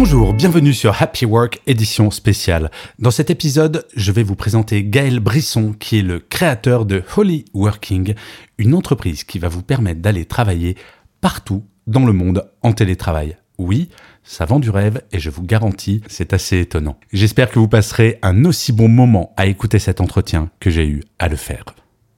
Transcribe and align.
Bonjour, 0.00 0.32
bienvenue 0.32 0.74
sur 0.74 1.02
Happy 1.02 1.24
Work 1.24 1.60
édition 1.66 2.12
spéciale. 2.12 2.70
Dans 3.00 3.10
cet 3.10 3.30
épisode, 3.30 3.84
je 3.96 4.12
vais 4.12 4.22
vous 4.22 4.36
présenter 4.36 4.84
Gaël 4.84 5.18
Brisson, 5.18 5.74
qui 5.76 5.98
est 5.98 6.02
le 6.02 6.20
créateur 6.20 6.84
de 6.84 7.02
Holy 7.16 7.46
Working, 7.52 8.14
une 8.58 8.76
entreprise 8.76 9.24
qui 9.24 9.40
va 9.40 9.48
vous 9.48 9.60
permettre 9.60 10.00
d'aller 10.00 10.24
travailler 10.24 10.76
partout 11.20 11.64
dans 11.88 12.06
le 12.06 12.12
monde 12.12 12.48
en 12.62 12.72
télétravail. 12.74 13.38
Oui, 13.58 13.88
ça 14.22 14.44
vend 14.44 14.60
du 14.60 14.70
rêve 14.70 15.02
et 15.10 15.18
je 15.18 15.30
vous 15.30 15.42
garantis, 15.42 16.00
c'est 16.06 16.32
assez 16.32 16.60
étonnant. 16.60 17.00
J'espère 17.12 17.50
que 17.50 17.58
vous 17.58 17.66
passerez 17.66 18.20
un 18.22 18.44
aussi 18.44 18.70
bon 18.70 18.86
moment 18.86 19.34
à 19.36 19.46
écouter 19.46 19.80
cet 19.80 20.00
entretien 20.00 20.48
que 20.60 20.70
j'ai 20.70 20.86
eu 20.86 21.02
à 21.18 21.26
le 21.26 21.34
faire. 21.34 21.64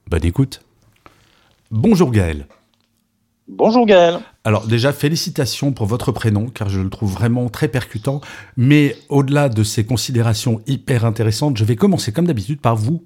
Bonne 0.05 0.23
écoute. 0.23 0.61
Bonjour 1.71 2.11
Gaël. 2.11 2.45
Bonjour 3.47 3.85
Gaël. 3.85 4.19
Alors 4.43 4.65
déjà, 4.65 4.93
félicitations 4.93 5.71
pour 5.71 5.85
votre 5.85 6.11
prénom, 6.11 6.47
car 6.47 6.69
je 6.69 6.79
le 6.79 6.89
trouve 6.89 7.11
vraiment 7.11 7.49
très 7.49 7.67
percutant. 7.67 8.21
Mais 8.55 8.95
au-delà 9.09 9.49
de 9.49 9.63
ces 9.63 9.85
considérations 9.85 10.61
hyper 10.67 11.05
intéressantes, 11.05 11.57
je 11.57 11.65
vais 11.65 11.75
commencer 11.75 12.11
comme 12.11 12.27
d'habitude 12.27 12.61
par 12.61 12.75
vous 12.75 13.05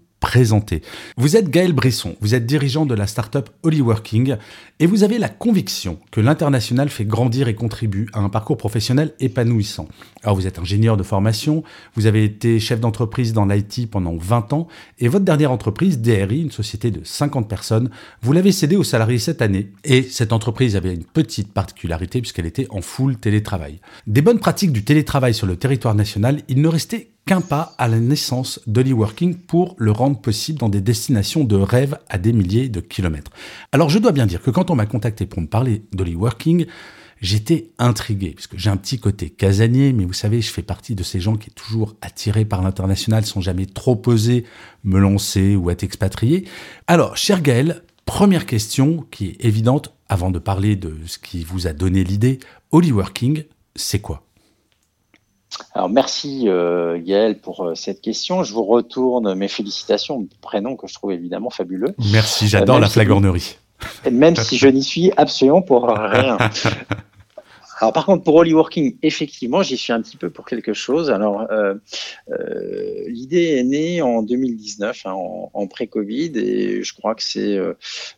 Vous 1.16 1.38
êtes 1.38 1.50
Gaël 1.50 1.72
Brisson, 1.72 2.16
vous 2.20 2.36
êtes 2.36 2.46
dirigeant 2.46 2.86
de 2.86 2.94
la 2.94 3.08
startup 3.08 3.50
Holyworking 3.64 4.36
et 4.80 4.86
vous 4.86 5.04
avez 5.04 5.18
la 5.18 5.30
conviction 5.30 5.98
que 6.12 6.20
l'international 6.20 6.90
fait 6.90 7.06
grandir 7.06 7.48
et 7.48 7.56
contribue 7.56 8.10
à 8.12 8.20
un 8.20 8.28
parcours 8.28 8.58
professionnel 8.58 9.14
épanouissant. 9.22 9.88
Alors 10.24 10.36
vous 10.36 10.46
êtes 10.46 10.60
ingénieur 10.60 10.98
de 10.98 11.04
formation, 11.04 11.64
vous 11.96 12.06
avez 12.06 12.26
été 12.26 12.60
chef 12.60 12.82
d'entreprise 12.82 13.32
dans 13.32 13.46
l'IT 13.46 13.90
pendant 13.90 14.18
20 14.18 14.52
ans 14.52 14.68
et 15.00 15.08
votre 15.08 15.24
dernière 15.24 15.54
entreprise, 15.54 16.02
DRI, 16.02 16.42
une 16.42 16.52
société 16.52 16.92
de 16.92 17.00
50 17.02 17.48
personnes, 17.48 17.90
vous 18.22 18.34
l'avez 18.34 18.52
cédée 18.52 18.76
aux 18.76 18.84
salariés 18.84 19.20
cette 19.20 19.42
année 19.42 19.72
et 19.86 20.04
cette 20.04 20.34
entreprise 20.34 20.76
avait 20.76 20.94
une 20.94 21.06
petite 21.06 21.54
particularité 21.54 22.20
puisqu'elle 22.20 22.46
était 22.46 22.68
en 22.72 22.82
full 22.82 23.16
télétravail. 23.16 23.80
Des 24.06 24.22
bonnes 24.22 24.40
pratiques 24.40 24.74
du 24.74 24.84
télétravail 24.84 25.34
sur 25.34 25.48
le 25.48 25.56
territoire 25.56 25.96
national, 25.96 26.42
il 26.50 26.62
ne 26.62 26.68
restait 26.68 27.15
qu'un 27.26 27.42
pas 27.42 27.73
à 27.80 27.88
la 27.88 28.00
naissance 28.00 28.59
d'Hollyworking 28.68 29.36
pour 29.36 29.76
le 29.80 29.92
rendre 29.92 30.20
possible 30.20 30.59
dans 30.59 30.70
des 30.70 30.81
destinations 30.81 31.44
de 31.44 31.56
rêve 31.56 31.98
à 32.08 32.20
des 32.20 32.34
milliers 32.34 32.70
de 32.70 32.81
kilomètres. 32.81 33.31
Alors 33.72 33.90
je 33.90 33.98
dois 33.98 34.12
bien 34.12 34.28
dire 34.28 34.42
que 34.42 34.52
quand 34.52 34.70
on 34.70 34.76
m'a 34.76 34.86
contacté 34.86 35.26
pour 35.26 35.42
me 35.42 35.48
parler 35.48 35.84
d'Hollyworking, 35.92 36.68
j'étais 37.22 37.72
intrigué, 37.80 38.31
puisque 38.36 38.58
j'ai 38.58 38.70
un 38.70 38.78
petit 38.78 39.00
côté 39.00 39.31
casanier, 39.31 39.92
mais 39.92 40.06
vous 40.06 40.14
savez, 40.14 40.42
je 40.42 40.52
fais 40.52 40.62
partie 40.62 40.94
de 40.94 41.02
ces 41.02 41.20
gens 41.20 41.36
qui 41.36 41.50
est 41.50 41.53
toujours 41.53 41.96
attirés 42.02 42.46
par 42.46 42.62
l'international 42.62 43.26
sans 43.26 43.42
jamais 43.42 43.66
trop 43.66 44.00
oser 44.06 44.46
me 44.84 45.00
lancer 45.00 45.56
ou 45.56 45.72
être 45.72 45.84
expatrié. 45.84 46.48
Alors, 46.86 47.18
cher 47.18 47.42
Gaël, 47.42 47.81
première 48.06 48.46
question 48.46 49.06
qui 49.09 49.30
est 49.30 49.46
évidente 49.46 49.96
avant 50.09 50.30
de 50.30 50.38
parler 50.38 50.76
de 50.76 50.94
ce 51.08 51.18
qui 51.18 51.44
vous 51.44 51.66
a 51.66 51.73
donné 51.73 52.03
l'idée, 52.03 52.38
Hollyworking, 52.72 53.46
c'est 53.76 54.00
quoi? 54.00 54.25
Alors 55.73 55.89
merci 55.89 56.45
euh, 56.48 56.98
Gaël 57.03 57.39
pour 57.39 57.66
euh, 57.66 57.75
cette 57.75 58.02
question. 58.02 58.44
Je 58.44 58.53
vous 58.53 58.64
retourne 58.64 59.34
mes 59.35 59.47
félicitations, 59.47 60.28
prénom 60.41 60.75
que 60.75 60.88
je 60.88 60.94
trouve 60.94 61.12
évidemment 61.12 61.50
fabuleux. 61.50 61.94
Merci, 62.12 62.47
j'adore 62.47 62.78
Euh, 62.78 62.80
la 62.81 62.88
si- 62.88 62.94
flagornerie. 62.94 63.57
Même 64.12 64.35
si 64.35 64.57
je 64.57 64.68
n'y 64.75 64.84
suis 64.84 65.12
absolument 65.18 65.62
pour 65.62 65.88
rien. 65.88 66.38
Alors 67.80 67.91
par 67.91 68.06
contre 68.06 68.24
pour 68.24 68.36
Holyworking, 68.36 68.97
effectivement, 69.03 69.62
j'y 69.62 69.78
suis 69.78 69.91
un 69.91 70.02
petit 70.02 70.18
peu 70.18 70.30
pour 70.30 70.46
quelque 70.46 70.74
chose. 70.74 71.09
Alors 71.09 71.46
euh, 71.52 71.75
euh, 72.31 73.03
l'idée 73.08 73.58
est 73.58 73.63
née 73.63 74.02
en 74.02 74.24
2019, 74.24 75.02
hein, 75.06 75.12
en, 75.12 75.52
en 75.53 75.68
pré-Covid, 75.68 76.31
et 76.38 76.84
je 76.84 76.94
crois 76.94 77.16
que 77.16 77.24
c'est 77.24 77.58
euh, 77.58 77.74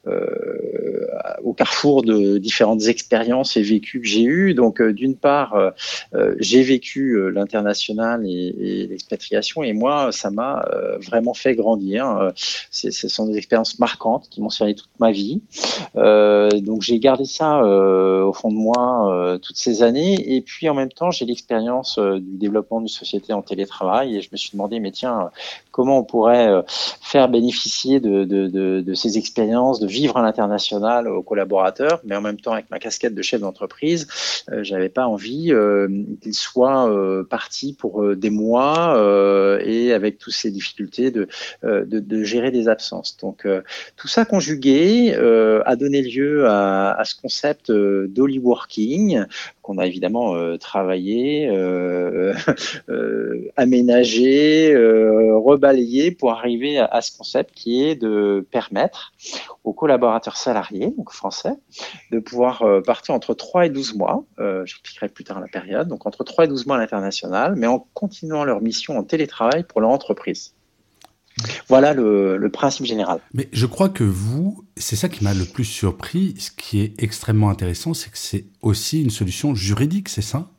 euh, 0.07 1.05
au 1.43 1.53
carrefour 1.53 2.03
de 2.03 2.37
différentes 2.37 2.87
expériences 2.87 3.57
et 3.57 3.61
vécus 3.61 4.01
que 4.01 4.07
j'ai 4.07 4.23
eus. 4.23 4.53
Donc 4.53 4.81
euh, 4.81 4.93
d'une 4.93 5.15
part, 5.15 5.55
euh, 5.55 6.35
j'ai 6.39 6.61
vécu 6.61 7.31
l'international 7.31 8.25
et, 8.25 8.53
et 8.59 8.87
l'expatriation, 8.87 9.63
et 9.63 9.73
moi, 9.73 10.11
ça 10.11 10.29
m'a 10.29 10.65
vraiment 11.01 11.33
fait 11.33 11.55
grandir. 11.55 12.31
Ce 12.71 12.91
sont 12.91 13.27
des 13.27 13.37
expériences 13.37 13.79
marquantes 13.79 14.27
qui 14.29 14.41
m'ont 14.41 14.49
servi 14.49 14.75
toute 14.75 14.89
ma 14.99 15.11
vie. 15.11 15.41
Donc 15.95 16.81
j'ai 16.81 16.99
gardé 16.99 17.25
ça 17.25 17.61
au 17.63 18.33
fond 18.33 18.49
de 18.49 18.55
moi 18.55 19.39
toutes 19.47 19.57
ces 19.57 19.81
années. 19.81 20.35
Et 20.35 20.41
puis 20.41 20.67
en 20.67 20.73
même 20.73 20.91
temps, 20.91 21.09
j'ai 21.09 21.25
l'expérience 21.25 21.97
euh, 21.97 22.19
du 22.19 22.37
développement 22.37 22.79
d'une 22.79 22.89
société 22.89 23.31
en 23.31 23.41
télétravail. 23.41 24.17
Et 24.17 24.21
je 24.21 24.29
me 24.31 24.37
suis 24.37 24.51
demandé, 24.51 24.81
mais 24.81 24.91
tiens, 24.91 25.29
comment 25.71 25.99
on 25.99 26.03
pourrait 26.03 26.49
euh, 26.49 26.61
faire 26.67 27.29
bénéficier 27.29 28.01
de, 28.01 28.25
de, 28.25 28.47
de, 28.47 28.81
de 28.81 28.93
ces 28.93 29.17
expériences, 29.17 29.79
de 29.79 29.87
vivre 29.87 30.17
à 30.17 30.21
l'international 30.21 31.07
aux 31.07 31.23
collaborateurs, 31.23 32.01
mais 32.03 32.15
en 32.15 32.21
même 32.21 32.39
temps 32.39 32.51
avec 32.51 32.69
ma 32.69 32.79
casquette 32.79 33.15
de 33.15 33.21
chef 33.21 33.39
d'entreprise, 33.39 34.07
euh, 34.51 34.63
j'avais 34.63 34.89
pas 34.89 35.07
envie 35.07 35.53
euh, 35.53 35.87
qu'ils 36.21 36.33
soient 36.33 36.89
euh, 36.89 37.23
partis 37.23 37.73
pour 37.73 38.03
euh, 38.03 38.15
des 38.15 38.29
mois 38.29 38.97
euh, 38.97 39.61
et 39.63 39.93
avec 39.93 40.17
toutes 40.17 40.33
ces 40.33 40.51
difficultés 40.51 41.11
de, 41.11 41.27
euh, 41.63 41.85
de, 41.85 42.23
gérer 42.23 42.51
des 42.51 42.67
absences. 42.67 43.15
Donc 43.21 43.45
euh, 43.45 43.61
tout 43.95 44.09
ça 44.09 44.25
conjugué 44.25 45.15
euh, 45.15 45.61
a 45.65 45.75
donné 45.77 46.01
lieu 46.01 46.47
à, 46.47 46.91
à 46.91 47.05
ce 47.05 47.15
concept 47.15 47.69
euh, 47.69 48.07
d'Hollyworking 48.09 49.25
qu'on 49.61 49.77
a 49.77 49.85
évidemment 49.85 50.35
euh, 50.35 50.57
travaillé, 50.57 51.49
euh, 51.49 52.33
euh, 52.89 53.51
aménagé, 53.57 54.73
rebalayé 54.75 56.11
pour 56.11 56.31
arriver 56.31 56.79
à, 56.79 57.01
ce 57.01 57.15
concept 57.15 57.53
qui 57.53 57.83
est 57.83 57.95
de 57.95 58.45
permettre 58.51 59.13
aux 59.63 59.73
collaborateurs 59.73 60.37
salariés, 60.37 60.93
donc 60.97 61.11
français, 61.11 61.53
de 62.11 62.19
pouvoir 62.19 62.63
partir 62.85 63.13
entre 63.13 63.33
3 63.33 63.67
et 63.67 63.69
12 63.69 63.95
mois, 63.95 64.23
j'expliquerai 64.65 65.09
plus 65.09 65.23
tard 65.23 65.39
la 65.39 65.47
période, 65.47 65.87
donc 65.87 66.05
entre 66.05 66.23
3 66.23 66.45
et 66.45 66.47
12 66.47 66.65
mois 66.65 66.77
à 66.77 66.79
l'international, 66.79 67.55
mais 67.55 67.67
en 67.67 67.85
continuant 67.93 68.43
leur 68.43 68.61
mission 68.61 68.97
en 68.97 69.03
télétravail 69.03 69.63
pour 69.63 69.81
leur 69.81 69.89
entreprise. 69.89 70.56
Voilà 71.67 71.93
le, 71.93 72.37
le 72.37 72.49
principe 72.49 72.85
général. 72.85 73.19
Mais 73.33 73.49
je 73.51 73.65
crois 73.65 73.89
que 73.89 74.03
vous, 74.03 74.65
c'est 74.75 74.95
ça 74.95 75.09
qui 75.09 75.23
m'a 75.23 75.33
le 75.33 75.45
plus 75.45 75.65
surpris. 75.65 76.35
Ce 76.39 76.51
qui 76.51 76.81
est 76.81 77.01
extrêmement 77.01 77.49
intéressant, 77.49 77.93
c'est 77.93 78.11
que 78.11 78.17
c'est 78.17 78.45
aussi 78.61 79.01
une 79.01 79.09
solution 79.09 79.55
juridique, 79.55 80.09
c'est 80.09 80.21
ça? 80.21 80.49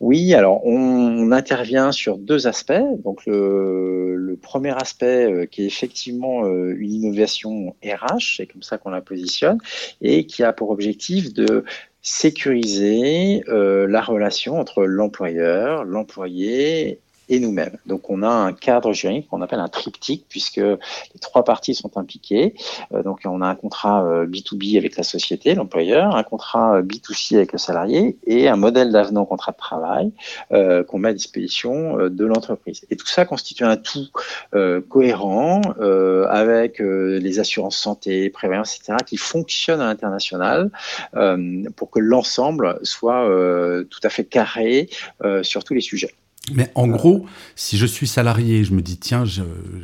Oui, 0.00 0.34
alors 0.34 0.64
on, 0.66 1.30
intervient 1.32 1.92
sur 1.92 2.18
deux 2.18 2.46
aspects. 2.46 2.72
Donc 3.04 3.24
le, 3.26 4.16
le 4.16 4.36
premier 4.36 4.70
aspect 4.70 5.30
euh, 5.30 5.46
qui 5.46 5.62
est 5.62 5.66
effectivement 5.66 6.44
euh, 6.44 6.74
une 6.78 6.92
innovation 6.92 7.76
RH, 7.84 8.36
c'est 8.36 8.46
comme 8.46 8.62
ça 8.62 8.78
qu'on 8.78 8.90
la 8.90 9.00
positionne, 9.00 9.58
et 10.00 10.26
qui 10.26 10.42
a 10.42 10.52
pour 10.52 10.70
objectif 10.70 11.32
de 11.32 11.64
sécuriser 12.02 13.44
euh, 13.48 13.86
la 13.86 14.02
relation 14.02 14.58
entre 14.58 14.84
l'employeur, 14.84 15.84
l'employé 15.84 17.00
et 17.28 17.40
nous-mêmes. 17.40 17.78
Donc 17.86 18.10
on 18.10 18.22
a 18.22 18.28
un 18.28 18.52
cadre 18.52 18.92
juridique 18.92 19.28
qu'on 19.28 19.42
appelle 19.42 19.60
un 19.60 19.68
triptyque 19.68 20.26
puisque 20.28 20.56
les 20.56 21.20
trois 21.20 21.44
parties 21.44 21.74
sont 21.74 21.96
impliquées. 21.96 22.54
Euh, 22.92 23.02
donc 23.02 23.20
on 23.24 23.40
a 23.40 23.46
un 23.46 23.54
contrat 23.54 24.04
euh, 24.04 24.26
B2B 24.26 24.76
avec 24.78 24.96
la 24.96 25.02
société, 25.02 25.54
l'employeur, 25.54 26.16
un 26.16 26.22
contrat 26.22 26.76
euh, 26.76 26.82
B2C 26.82 27.36
avec 27.36 27.52
le 27.52 27.58
salarié 27.58 28.16
et 28.26 28.48
un 28.48 28.56
modèle 28.56 28.92
d'avenant 28.92 29.24
contrat 29.24 29.52
de 29.52 29.56
travail 29.56 30.12
euh, 30.52 30.84
qu'on 30.84 30.98
met 30.98 31.10
à 31.10 31.12
disposition 31.12 31.98
euh, 31.98 32.10
de 32.10 32.24
l'entreprise. 32.24 32.82
Et 32.90 32.96
tout 32.96 33.06
ça 33.06 33.24
constitue 33.24 33.64
un 33.64 33.76
tout 33.76 34.08
euh, 34.54 34.80
cohérent 34.80 35.60
euh, 35.80 36.26
avec 36.28 36.80
euh, 36.80 37.18
les 37.18 37.38
assurances 37.38 37.76
santé, 37.76 38.30
prévoyance, 38.30 38.76
etc., 38.76 38.98
qui 39.06 39.16
fonctionnent 39.16 39.80
à 39.80 39.86
l'international 39.86 40.70
euh, 41.14 41.64
pour 41.76 41.90
que 41.90 41.98
l'ensemble 41.98 42.78
soit 42.82 43.28
euh, 43.28 43.84
tout 43.84 44.00
à 44.02 44.08
fait 44.08 44.24
carré 44.24 44.88
euh, 45.24 45.42
sur 45.42 45.64
tous 45.64 45.74
les 45.74 45.80
sujets. 45.80 46.14
Mais 46.50 46.72
en 46.74 46.88
gros, 46.88 47.26
si 47.54 47.78
je 47.78 47.86
suis 47.86 48.08
salarié, 48.08 48.64
je 48.64 48.74
me 48.74 48.82
dis 48.82 48.98
tiens, 48.98 49.24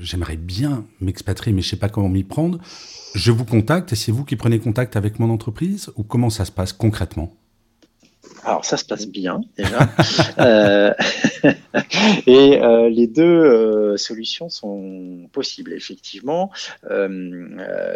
j'aimerais 0.00 0.36
bien 0.36 0.84
m'expatrier, 1.00 1.54
mais 1.54 1.62
je 1.62 1.68
sais 1.68 1.76
pas 1.76 1.88
comment 1.88 2.08
m'y 2.08 2.24
prendre. 2.24 2.58
Je 3.14 3.30
vous 3.30 3.44
contacte 3.44 3.92
et 3.92 3.96
c'est 3.96 4.10
vous 4.10 4.24
qui 4.24 4.34
prenez 4.34 4.58
contact 4.58 4.96
avec 4.96 5.20
mon 5.20 5.30
entreprise 5.30 5.90
ou 5.96 6.02
comment 6.02 6.30
ça 6.30 6.44
se 6.44 6.52
passe 6.52 6.72
concrètement? 6.72 7.32
Alors 8.44 8.64
ça 8.64 8.76
se 8.76 8.84
passe 8.84 9.06
bien 9.06 9.40
déjà. 9.56 9.78
euh, 10.38 10.94
et 12.26 12.60
euh, 12.62 12.88
les 12.88 13.06
deux 13.06 13.22
euh, 13.22 13.96
solutions 13.96 14.48
sont 14.48 15.28
possibles 15.32 15.72
effectivement. 15.72 16.50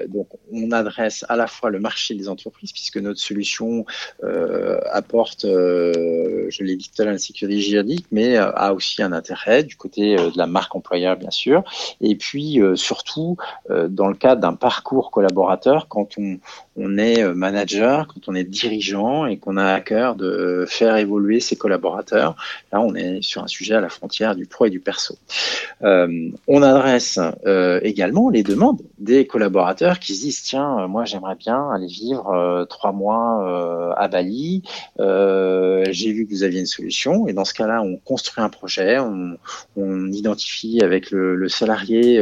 Donc 0.09 0.29
on 0.53 0.71
adresse 0.73 1.25
à 1.29 1.37
la 1.37 1.47
fois 1.47 1.71
le 1.71 1.79
marché 1.79 2.15
des 2.15 2.29
entreprises 2.29 2.73
puisque 2.73 2.99
notre 2.99 3.21
solution 3.21 3.85
apporte, 4.91 5.43
je 5.45 6.63
l'ai 6.63 6.77
dit 6.77 6.91
tout 6.95 7.03
à 7.03 7.05
l'heure, 7.05 7.13
une 7.13 7.19
sécurité 7.19 7.61
juridique, 7.61 8.07
mais 8.11 8.37
a 8.37 8.75
aussi 8.75 9.03
un 9.03 9.13
intérêt 9.13 9.63
du 9.63 9.77
côté 9.77 10.17
de 10.17 10.37
la 10.37 10.47
marque 10.47 10.75
employeur 10.75 11.17
bien 11.17 11.31
sûr. 11.31 11.65
Et 12.01 12.17
puis 12.17 12.61
surtout 12.75 13.37
dans 13.69 14.09
le 14.09 14.15
cadre 14.15 14.41
d'un 14.41 14.55
parcours 14.55 15.11
collaborateur 15.11 15.89
quand 15.89 16.19
on, 16.19 16.39
on 16.77 16.99
est 16.99 17.25
manager, 17.35 18.07
quand 18.09 18.29
on 18.29 18.35
est 18.35 18.45
dirigeant 18.45 19.27
et 19.27 19.39
qu'on 19.39 19.57
a 19.57 19.73
à 19.73 19.81
cœur 19.81 20.15
de 20.17 20.32
euh, 20.33 20.67
faire 20.67 20.97
évoluer 20.97 21.41
ses 21.41 21.57
collaborateurs. 21.57 22.37
Là, 22.73 22.81
on 22.81 22.95
est 22.95 23.23
sur 23.23 23.43
un 23.43 23.47
sujet 23.47 23.75
à 23.75 23.81
la 23.81 23.89
frontière 23.89 24.35
du 24.35 24.47
pro 24.47 24.67
et 24.67 24.71
du 24.71 24.81
perso. 24.81 25.17
Euh, 25.83 26.31
on 26.47 26.63
adresse 26.63 27.19
euh, 27.47 27.81
également 27.83 28.31
les 28.31 28.43
demandes 28.43 28.81
des 28.99 29.27
collaborateurs 29.27 29.99
qui 29.99 30.15
se 30.15 30.23
disent 30.23 30.43
tiens, 30.43 30.87
moi 30.87 31.05
j'aimerais 31.05 31.35
bien 31.35 31.71
aller 31.71 31.87
vivre 31.87 32.67
trois 32.69 32.93
mois 32.93 33.95
à 33.97 34.09
Bali. 34.09 34.63
J'ai 34.99 36.13
vu 36.13 36.27
que 36.27 36.31
vous 36.31 36.43
aviez 36.43 36.61
une 36.61 36.67
solution 36.67 37.27
et 37.27 37.33
dans 37.33 37.45
ce 37.45 37.55
cas-là, 37.55 37.83
on 37.83 37.97
construit 37.97 38.43
un 38.43 38.49
projet, 38.49 38.99
on, 38.99 39.37
identifie 40.13 40.83
avec 40.83 41.11
le, 41.11 41.49
salarié 41.49 42.19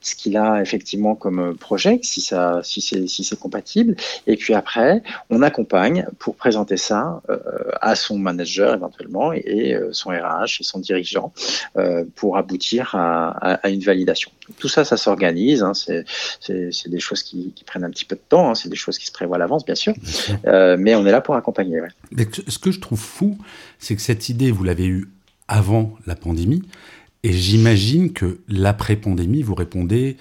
ce 0.00 0.14
qu'il 0.14 0.36
a 0.36 0.60
effectivement 0.60 1.14
comme 1.14 1.56
projet, 1.56 2.00
si 2.02 2.20
ça, 2.20 2.60
si 2.62 2.80
c'est 2.80 3.38
compatible, 3.38 3.96
et 4.26 4.36
puis 4.36 4.54
après, 4.54 5.02
on 5.30 5.42
accompagne 5.42 6.06
pour 6.18 6.36
présenter 6.36 6.76
ça 6.76 7.22
à 7.80 7.94
son 7.94 8.18
manager 8.18 8.74
éventuellement 8.74 9.32
et, 9.32 9.74
euh, 9.74 9.90
son 9.92 10.10
RH 10.10 10.60
et 10.60 10.64
son 10.64 10.78
dirigeant 10.78 11.32
euh, 11.76 12.04
pour 12.14 12.36
aboutir 12.36 12.94
à, 12.94 13.68
une 13.68 13.80
validation. 13.80 14.30
Tout 14.58 14.68
ça, 14.68 14.84
ça 14.84 14.96
s'organise. 14.96 15.62
Hein, 15.62 15.72
c'est 15.74 16.88
des 16.88 17.00
choses 17.00 17.22
qui, 17.22 17.54
prennent 17.66 17.84
un 17.84 17.90
petit 17.90 18.04
peu 18.04 18.16
de 18.16 18.22
temps. 18.28 18.50
Hein, 18.50 18.54
c'est 18.54 18.68
des 18.68 18.76
choses 18.76 18.98
qui 18.98 19.06
se 19.06 19.12
prévoient 19.12 19.36
à 19.36 19.38
l'avance, 19.38 19.64
bien 19.64 19.74
sûr. 19.74 19.94
Euh, 20.46 20.76
mais 20.78 20.94
on 20.94 21.06
est 21.06 21.10
là 21.10 21.20
pour 21.20 21.34
accompagner. 21.34 21.80
ce 22.48 22.58
que 22.58 22.70
je 22.70 22.80
trouve 22.80 22.98
fou, 22.98 23.38
c'est 23.78 23.96
que 23.96 24.02
cette 24.02 24.28
idée, 24.28 24.50
vous 24.50 24.64
l'avez 24.64 24.86
eue 24.86 25.08
avant 25.48 25.94
la 26.06 26.14
pandémie. 26.14 26.62
Et 27.22 27.32
j'imagine 27.32 28.12
que 28.12 28.38
l'après-pandémie, 28.48 29.42
vous 29.42 29.54
répondez, 29.54 30.16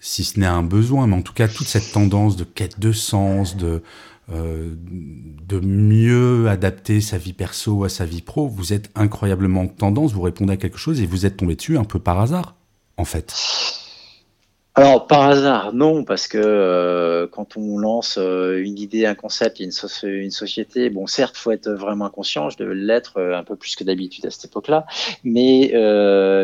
si 0.00 0.24
ce 0.24 0.38
n'est 0.38 0.46
un 0.46 0.62
besoin, 0.62 1.06
mais 1.06 1.16
en 1.16 1.22
tout 1.22 1.32
cas 1.32 1.48
toute 1.48 1.66
cette 1.66 1.92
tendance 1.92 2.36
de 2.36 2.44
quête 2.44 2.78
de 2.78 2.92
sens, 2.92 3.56
de, 3.56 3.66
euh, 3.66 3.82
de 4.28 5.60
mieux 5.60 6.48
adapter 6.48 7.00
sa 7.00 7.18
vie 7.18 7.32
perso 7.32 7.84
à 7.84 7.88
sa 7.88 8.04
vie 8.04 8.22
pro. 8.22 8.48
Vous 8.48 8.72
êtes 8.72 8.90
incroyablement 8.94 9.68
tendance, 9.68 10.12
vous 10.12 10.22
répondez 10.22 10.54
à 10.54 10.56
quelque 10.56 10.78
chose 10.78 11.00
et 11.00 11.06
vous 11.06 11.26
êtes 11.26 11.36
tombé 11.36 11.54
dessus 11.54 11.78
un 11.78 11.84
peu 11.84 11.98
par 11.98 12.20
hasard, 12.20 12.56
en 12.96 13.04
fait. 13.04 13.34
Alors 14.78 15.06
par 15.06 15.22
hasard, 15.22 15.72
non, 15.72 16.04
parce 16.04 16.28
que 16.28 16.36
euh, 16.36 17.26
quand 17.26 17.56
on 17.56 17.78
lance 17.78 18.18
euh, 18.20 18.62
une 18.62 18.78
idée, 18.78 19.06
un 19.06 19.14
concept, 19.14 19.58
une, 19.58 19.70
une 20.02 20.30
société, 20.30 20.90
bon, 20.90 21.06
certes, 21.06 21.38
faut 21.38 21.50
être 21.50 21.70
vraiment 21.70 22.10
conscient, 22.10 22.50
je 22.50 22.58
devais 22.58 22.74
l'être 22.74 23.14
euh, 23.16 23.38
un 23.38 23.42
peu 23.42 23.56
plus 23.56 23.74
que 23.74 23.84
d'habitude 23.84 24.26
à 24.26 24.30
cette 24.30 24.44
époque-là, 24.44 24.84
mais 25.24 25.72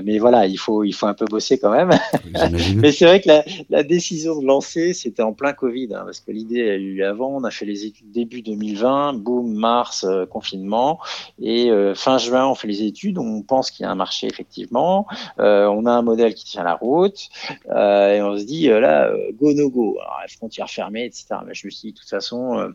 mais 0.03 0.19
voilà, 0.19 0.47
il 0.47 0.57
faut 0.57 0.83
il 0.83 0.93
faut 0.93 1.05
un 1.05 1.13
peu 1.13 1.27
bosser 1.27 1.59
quand 1.59 1.73
même. 1.73 1.91
mais 2.77 2.91
c'est 2.93 3.05
vrai 3.05 3.21
que 3.21 3.29
la, 3.29 3.45
la, 3.69 3.83
décision 3.83 4.41
de 4.41 4.47
lancer, 4.47 4.95
c'était 4.95 5.23
en 5.23 5.35
plein 5.35 5.53
Covid, 5.53 5.89
hein, 5.95 6.03
parce 6.07 6.21
que 6.21 6.33
l'idée 6.33 6.71
a 6.71 6.77
eu 6.77 7.03
avant, 7.03 7.37
on 7.37 7.45
a 7.45 7.51
fait 7.51 7.67
les 7.67 7.85
études 7.85 8.13
début 8.13 8.41
2020, 8.41 9.13
boum, 9.13 9.53
mars, 9.53 10.07
confinement, 10.31 11.01
et 11.39 11.71
fin 11.95 12.17
juin, 12.17 12.47
on 12.47 12.55
fait 12.55 12.69
les 12.69 12.83
études, 12.83 13.19
on 13.19 13.43
pense 13.43 13.71
qu'il 13.71 13.85
y 13.85 13.87
a 13.87 13.91
un 13.91 13.95
marché 13.95 14.27
effectivement, 14.27 15.07
on 15.39 15.85
a 15.85 15.91
un 15.91 16.03
modèle 16.03 16.33
qui 16.35 16.47
tient 16.47 16.65
la 16.65 16.75
route. 16.75 17.29
Et 17.69 18.22
on 18.23 18.39
se 18.39 18.45
dit 18.45 18.71
euh, 18.71 18.81
là, 18.81 19.09
euh, 19.09 19.33
go 19.35 19.53
no 19.53 19.69
go. 19.69 19.99
Alors, 20.01 20.69
fermées, 20.69 21.05
etc. 21.05 21.27
Mais 21.47 21.55
je 21.55 21.67
me 21.67 21.71
suis 21.71 21.89
dit, 21.89 21.93
de 21.93 21.99
toute 21.99 22.09
façon, 22.09 22.73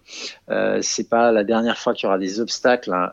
euh, 0.49 0.79
c'est 0.81 1.09
pas 1.09 1.31
la 1.31 1.43
dernière 1.43 1.77
fois 1.77 1.93
qu'il 1.93 2.05
y 2.05 2.07
aura 2.07 2.17
des 2.17 2.39
obstacles 2.39 2.93
hein, 2.93 3.11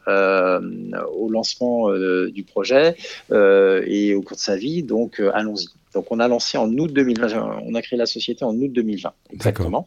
au 1.17 1.31
lancement 1.31 1.91
du 2.29 2.45
projet 2.45 2.97
et 3.31 4.15
au 4.15 4.23
cours 4.23 4.37
de 4.37 4.43
sa 4.43 4.57
vie. 4.57 4.83
Donc, 4.83 5.21
allons-y. 5.33 5.69
Donc 5.95 6.07
on 6.11 6.19
a 6.19 6.29
lancé 6.29 6.59
en 6.59 6.69
août 6.77 6.93
2020, 6.93 7.61
on 7.65 7.75
a 7.75 7.83
créé 7.83 7.97
la 7.97 8.07
société 8.07 8.45
en 8.45 8.55
août 8.57 8.73
2020, 8.73 9.13
exactement. 9.33 9.87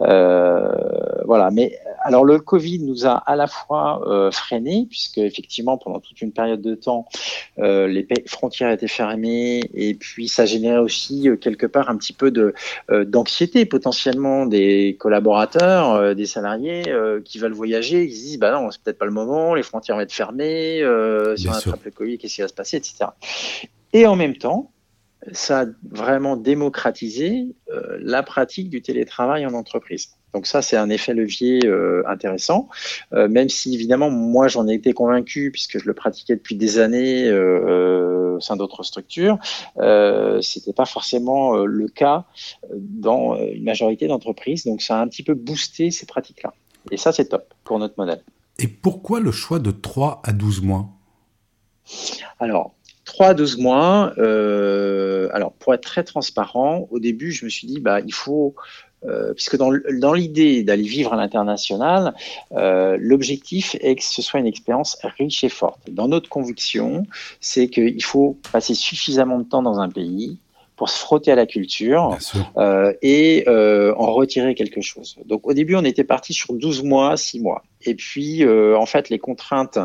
Euh, 0.00 0.72
voilà, 1.24 1.50
mais 1.52 1.78
alors 2.06 2.24
le 2.24 2.38
Covid 2.38 2.78
nous 2.78 3.04
a 3.04 3.14
à 3.14 3.34
la 3.34 3.48
fois 3.48 4.08
euh, 4.08 4.30
freiné, 4.30 4.86
puisque 4.88 5.18
effectivement 5.18 5.76
pendant 5.76 5.98
toute 5.98 6.20
une 6.22 6.30
période 6.30 6.62
de 6.62 6.76
temps, 6.76 7.08
euh, 7.58 7.88
les 7.88 8.06
frontières 8.26 8.70
étaient 8.70 8.86
fermées, 8.86 9.60
et 9.74 9.94
puis 9.94 10.28
ça 10.28 10.46
générait 10.46 10.78
aussi 10.78 11.28
euh, 11.28 11.36
quelque 11.36 11.66
part 11.66 11.90
un 11.90 11.96
petit 11.96 12.12
peu 12.12 12.30
de 12.30 12.54
d'anxiété 12.88 13.66
potentiellement 13.66 14.46
des 14.46 14.96
collaborateurs, 15.00 16.14
des 16.14 16.26
salariés 16.26 16.84
qui 17.24 17.38
veulent 17.38 17.52
voyager, 17.52 18.04
ils 18.04 18.14
se 18.14 18.20
disent 18.20 18.38
bah 18.38 18.52
non 18.52 18.70
c'est 18.70 18.80
peut-être 18.82 18.98
pas 18.98 19.06
le 19.06 19.10
moment, 19.10 19.54
les 19.54 19.64
frontières 19.64 19.96
vont 19.96 20.02
être 20.02 20.12
fermées, 20.12 20.78
si 21.36 21.48
on 21.48 21.52
attrape 21.52 21.84
le 21.84 21.90
Covid, 21.90 22.18
qu'est-ce 22.18 22.36
qui 22.36 22.40
va 22.42 22.48
se 22.48 22.54
passer, 22.54 22.76
etc. 22.76 23.06
Et 23.92 24.06
en 24.06 24.14
même 24.14 24.36
temps, 24.36 24.70
ça 25.32 25.62
a 25.62 25.64
vraiment 25.90 26.36
démocratisé 26.36 27.46
la 27.98 28.22
pratique 28.22 28.70
du 28.70 28.82
télétravail 28.82 29.44
en 29.46 29.54
entreprise. 29.54 30.15
Donc 30.36 30.46
ça, 30.46 30.60
c'est 30.60 30.76
un 30.76 30.90
effet 30.90 31.14
levier 31.14 31.64
euh, 31.64 32.02
intéressant, 32.06 32.68
euh, 33.14 33.26
même 33.26 33.48
si 33.48 33.72
évidemment, 33.72 34.10
moi, 34.10 34.48
j'en 34.48 34.68
ai 34.68 34.74
été 34.74 34.92
convaincu 34.92 35.50
puisque 35.50 35.78
je 35.78 35.86
le 35.86 35.94
pratiquais 35.94 36.36
depuis 36.36 36.56
des 36.56 36.78
années 36.78 37.32
au 37.32 38.38
sein 38.38 38.54
d'autres 38.56 38.82
structures. 38.82 39.38
C'était 40.42 40.74
pas 40.74 40.84
forcément 40.84 41.56
le 41.64 41.88
cas 41.88 42.26
dans 42.74 43.34
une 43.38 43.64
majorité 43.64 44.08
d'entreprises. 44.08 44.66
Donc 44.66 44.82
ça 44.82 44.98
a 44.98 45.00
un 45.00 45.08
petit 45.08 45.22
peu 45.22 45.32
boosté 45.32 45.90
ces 45.90 46.04
pratiques-là. 46.04 46.52
Et 46.90 46.98
ça, 46.98 47.12
c'est 47.12 47.30
top 47.30 47.54
pour 47.64 47.78
notre 47.78 47.94
modèle. 47.96 48.22
Et 48.58 48.68
pourquoi 48.68 49.20
le 49.20 49.32
choix 49.32 49.58
de 49.58 49.70
3 49.70 50.20
à 50.22 50.34
12 50.34 50.60
mois? 50.60 50.90
Alors, 52.40 52.76
3 53.06 53.28
à 53.28 53.34
12 53.34 53.58
mois, 53.58 54.12
euh, 54.18 55.28
alors 55.32 55.52
pour 55.52 55.72
être 55.72 55.82
très 55.82 56.04
transparent, 56.04 56.88
au 56.90 56.98
début, 56.98 57.32
je 57.32 57.44
me 57.44 57.50
suis 57.50 57.66
dit, 57.66 57.80
bah, 57.80 58.00
il 58.00 58.12
faut, 58.12 58.54
euh, 59.04 59.34
puisque 59.34 59.56
dans, 59.56 59.70
dans 60.00 60.14
l'idée 60.14 60.62
d'aller 60.62 60.82
vivre 60.82 61.12
à 61.12 61.16
l'international, 61.16 62.14
euh, 62.52 62.96
l'objectif 62.98 63.76
est 63.80 63.96
que 63.96 64.02
ce 64.02 64.22
soit 64.22 64.40
une 64.40 64.46
expérience 64.46 64.96
riche 65.18 65.44
et 65.44 65.48
forte. 65.48 65.90
Dans 65.90 66.08
notre 66.08 66.28
conviction, 66.28 67.06
c'est 67.40 67.68
qu'il 67.68 68.02
faut 68.02 68.38
passer 68.52 68.74
suffisamment 68.74 69.38
de 69.38 69.44
temps 69.44 69.62
dans 69.62 69.80
un 69.80 69.90
pays 69.90 70.38
pour 70.76 70.88
se 70.88 70.98
frotter 70.98 71.32
à 71.32 71.34
la 71.34 71.46
culture 71.46 72.16
euh, 72.56 72.92
et 73.02 73.44
euh, 73.48 73.94
en 73.96 74.12
retirer 74.12 74.54
quelque 74.54 74.82
chose. 74.82 75.16
Donc 75.24 75.46
au 75.46 75.54
début, 75.54 75.74
on 75.74 75.84
était 75.84 76.04
parti 76.04 76.32
sur 76.32 76.52
12 76.54 76.82
mois, 76.82 77.16
6 77.16 77.40
mois. 77.40 77.62
Et 77.86 77.94
puis, 77.94 78.44
euh, 78.44 78.76
en 78.76 78.86
fait, 78.86 79.08
les 79.10 79.18
contraintes 79.18 79.78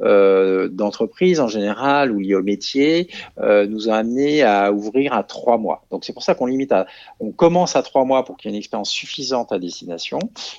euh, 0.00 0.68
d'entreprise 0.68 1.40
en 1.40 1.48
général 1.48 2.12
ou 2.12 2.20
liées 2.20 2.34
au 2.34 2.42
métier 2.42 3.08
euh, 3.40 3.66
nous 3.66 3.88
ont 3.88 3.92
amené 3.92 4.42
à 4.42 4.72
ouvrir 4.72 5.12
à 5.12 5.22
3 5.24 5.58
mois. 5.58 5.84
Donc 5.90 6.04
c'est 6.04 6.12
pour 6.12 6.22
ça 6.22 6.34
qu'on 6.34 6.46
limite 6.46 6.72
à, 6.72 6.86
on 7.20 7.30
commence 7.30 7.76
à 7.76 7.82
3 7.82 8.04
mois 8.04 8.24
pour 8.24 8.36
qu'il 8.36 8.50
y 8.50 8.54
ait 8.54 8.56
une 8.56 8.60
expérience 8.60 8.90
suffisante 8.90 9.52
à 9.52 9.58
destination 9.58 10.18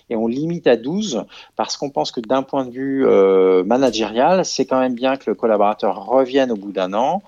et 0.09 0.15
on 0.15 0.27
limite 0.27 0.67
à 0.67 0.75
12 0.75 1.25
parce 1.55 1.77
qu'on 1.77 1.89
pense 1.89 2.11
que 2.11 2.19
d'un 2.19 2.43
point 2.43 2.65
de 2.65 2.71
vue 2.71 3.05
euh, 3.05 3.63
managérial, 3.63 4.43
c'est 4.45 4.65
quand 4.65 4.79
même 4.79 4.95
bien 4.95 5.15
que 5.15 5.29
le 5.29 5.35
collaborateur 5.35 6.05
revienne 6.05 6.51
au 6.51 6.55
bout 6.55 6.71
d'un 6.71 6.93
an 6.93 7.21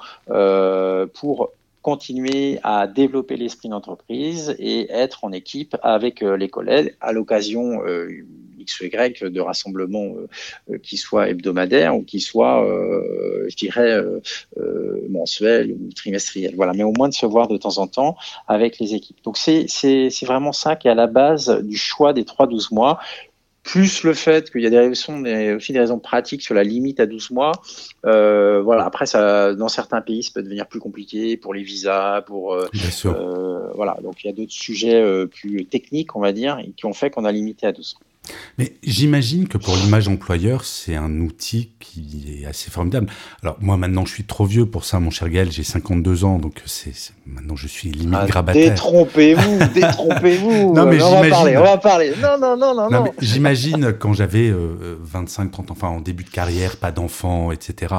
pour 1.13 1.49
continuer 1.81 2.59
à 2.63 2.87
développer 2.87 3.37
l'esprit 3.37 3.69
d'entreprise 3.69 4.55
et 4.59 4.91
être 4.91 5.23
en 5.23 5.31
équipe 5.31 5.75
avec 5.81 6.21
euh, 6.21 6.37
les 6.37 6.49
collègues 6.49 6.95
à 7.01 7.11
l'occasion 7.11 7.83
euh, 7.85 8.09
X 8.59 8.79
ou 8.79 8.85
Y 8.85 9.23
de 9.23 9.41
rassemblements 9.41 10.13
euh, 10.69 10.77
qui 10.77 10.97
soient 10.97 11.29
hebdomadaires 11.29 11.95
ou 11.95 12.03
qui 12.03 12.19
soient, 12.19 12.63
je 13.47 13.55
dirais, 13.55 13.99
mensuels 15.09 15.71
ou 15.71 15.91
trimestriels. 15.93 16.55
Voilà, 16.55 16.73
mais 16.73 16.83
au 16.83 16.93
moins 16.95 17.09
de 17.09 17.13
se 17.13 17.25
voir 17.25 17.47
de 17.47 17.57
temps 17.57 17.79
en 17.79 17.87
temps 17.87 18.15
avec 18.47 18.77
les 18.77 18.93
équipes. 18.93 19.17
Donc 19.23 19.37
c'est 19.37 19.65
vraiment 20.21 20.51
ça 20.51 20.75
qui 20.75 20.87
est 20.87 20.91
à 20.91 20.95
la 20.95 21.07
base 21.07 21.49
du 21.63 21.77
choix 21.77 22.13
des 22.13 22.23
3-12 22.23 22.73
mois 22.73 22.99
plus 23.63 24.03
le 24.03 24.13
fait 24.13 24.51
qu'il 24.51 24.61
y 24.61 24.67
a 24.67 24.69
des 24.69 24.79
raisons, 24.79 25.23
aussi 25.55 25.73
des 25.73 25.79
raisons 25.79 25.99
pratiques 25.99 26.41
sur 26.41 26.55
la 26.55 26.63
limite 26.63 26.99
à 26.99 27.05
12 27.05 27.31
mois. 27.31 27.51
Euh, 28.05 28.61
voilà. 28.61 28.85
Après, 28.85 29.05
ça, 29.05 29.53
dans 29.53 29.67
certains 29.67 30.01
pays, 30.01 30.23
ça 30.23 30.31
peut 30.33 30.41
devenir 30.41 30.67
plus 30.67 30.79
compliqué 30.79 31.37
pour 31.37 31.53
les 31.53 31.61
visas, 31.61 32.21
pour 32.21 32.53
euh, 32.53 32.67
euh 33.05 33.71
voilà. 33.75 33.97
Donc 34.01 34.23
il 34.23 34.27
y 34.27 34.29
a 34.29 34.33
d'autres 34.33 34.51
sujets 34.51 35.01
euh, 35.01 35.27
plus 35.27 35.65
techniques, 35.65 36.15
on 36.15 36.19
va 36.19 36.31
dire, 36.31 36.59
qui 36.75 36.85
ont 36.85 36.93
fait 36.93 37.11
qu'on 37.11 37.25
a 37.25 37.31
limité 37.31 37.67
à 37.67 37.71
12. 37.71 37.97
Mais 38.57 38.73
j'imagine 38.83 39.47
que 39.47 39.57
pour 39.57 39.75
l'image 39.75 40.07
employeur, 40.07 40.63
c'est 40.63 40.95
un 40.95 41.21
outil 41.21 41.71
qui 41.79 42.41
est 42.41 42.45
assez 42.45 42.69
formidable. 42.69 43.07
Alors 43.41 43.57
moi 43.59 43.77
maintenant, 43.77 44.05
je 44.05 44.13
suis 44.13 44.23
trop 44.23 44.45
vieux 44.45 44.65
pour 44.65 44.85
ça, 44.85 44.99
mon 44.99 45.09
cher 45.09 45.29
Gaël. 45.29 45.51
J'ai 45.51 45.63
52 45.63 46.23
ans, 46.23 46.37
donc 46.37 46.61
c'est 46.65 46.93
maintenant 47.25 47.55
je 47.55 47.67
suis 47.67 47.89
limite 47.89 48.19
ah, 48.21 48.27
grabataire. 48.27 48.69
Détrompez-vous, 48.71 49.59
détrompez-vous. 49.73 50.73
non 50.73 50.85
mais 50.85 51.01
on 51.01 51.21
va 51.21 51.29
parler, 51.29 51.57
on 51.57 51.63
va 51.63 51.77
parler. 51.77 52.13
Non 52.21 52.37
non 52.39 52.55
non 52.55 52.75
non. 52.75 52.89
non. 52.89 53.13
J'imagine 53.19 53.93
quand 53.93 54.13
j'avais 54.13 54.53
25, 55.01 55.51
30 55.51 55.71
enfants 55.71 55.95
en 55.95 56.01
début 56.01 56.23
de 56.23 56.29
carrière, 56.29 56.77
pas 56.77 56.91
d'enfants, 56.91 57.51
etc. 57.51 57.93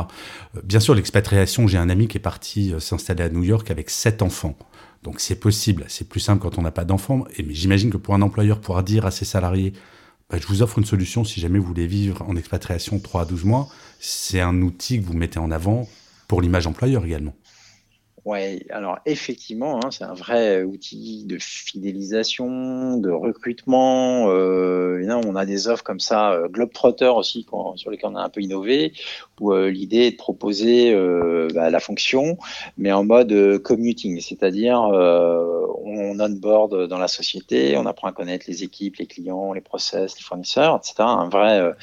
Euh, 0.56 0.60
bien 0.62 0.80
sûr, 0.80 0.94
l'expatriation. 0.94 1.66
J'ai 1.66 1.78
un 1.78 1.88
ami 1.88 2.08
qui 2.08 2.18
est 2.18 2.20
parti 2.20 2.72
euh, 2.72 2.78
s'installer 2.78 3.24
à 3.24 3.28
New 3.28 3.42
York 3.42 3.70
avec 3.70 3.90
sept 3.90 4.22
enfants. 4.22 4.56
Donc 5.02 5.18
c'est 5.18 5.36
possible, 5.36 5.84
c'est 5.88 6.08
plus 6.08 6.20
simple 6.20 6.40
quand 6.40 6.58
on 6.58 6.62
n'a 6.62 6.70
pas 6.70 6.84
d'enfants. 6.84 7.24
Mais 7.38 7.54
j'imagine 7.54 7.90
que 7.90 7.96
pour 7.96 8.14
un 8.14 8.22
employeur 8.22 8.60
pouvoir 8.60 8.84
dire 8.84 9.04
à 9.04 9.10
ses 9.10 9.24
salariés 9.24 9.72
bah, 10.32 10.38
je 10.40 10.46
vous 10.46 10.62
offre 10.62 10.78
une 10.78 10.86
solution 10.86 11.24
si 11.24 11.40
jamais 11.40 11.58
vous 11.58 11.66
voulez 11.66 11.86
vivre 11.86 12.22
en 12.26 12.36
expatriation 12.36 12.98
3 12.98 13.20
à 13.20 13.24
12 13.26 13.44
mois. 13.44 13.68
C'est 14.00 14.40
un 14.40 14.62
outil 14.62 14.98
que 14.98 15.04
vous 15.04 15.12
mettez 15.12 15.38
en 15.38 15.50
avant 15.50 15.86
pour 16.26 16.40
l'image 16.40 16.66
employeur 16.66 17.04
également. 17.04 17.34
Oui, 18.24 18.62
alors 18.70 19.00
effectivement, 19.04 19.80
hein, 19.84 19.90
c'est 19.90 20.04
un 20.04 20.14
vrai 20.14 20.62
outil 20.62 21.24
de 21.24 21.38
fidélisation, 21.40 22.96
de 22.98 23.10
recrutement. 23.10 24.28
Euh, 24.28 24.72
on 25.26 25.36
a 25.36 25.44
des 25.44 25.68
offres 25.68 25.82
comme 25.82 26.00
ça, 26.00 26.32
euh, 26.32 26.48
Globetrotter 26.48 27.08
aussi, 27.08 27.46
sur 27.76 27.90
lesquelles 27.90 28.10
on 28.10 28.16
a 28.16 28.22
un 28.22 28.28
peu 28.28 28.40
innové, 28.40 28.92
où 29.40 29.52
euh, 29.52 29.70
l'idée 29.70 30.06
est 30.06 30.12
de 30.12 30.16
proposer 30.16 30.94
euh, 30.94 31.48
bah, 31.54 31.70
la 31.70 31.80
fonction, 31.80 32.38
mais 32.76 32.92
en 32.92 33.04
mode 33.04 33.32
euh, 33.32 33.58
commuting, 33.58 34.20
c'est-à-dire 34.20 34.80
on 35.84 36.20
onboard 36.20 36.86
dans 36.86 36.98
la 36.98 37.08
société, 37.08 37.76
on 37.76 37.86
apprend 37.86 38.08
à 38.08 38.12
connaître 38.12 38.44
les 38.48 38.62
équipes, 38.62 38.96
les 38.96 39.06
clients, 39.06 39.52
les 39.52 39.60
process, 39.60 40.16
les 40.16 40.22
fournisseurs, 40.22 40.76
etc. 40.76 40.94
Un 41.00 41.28
vrai 41.28 41.74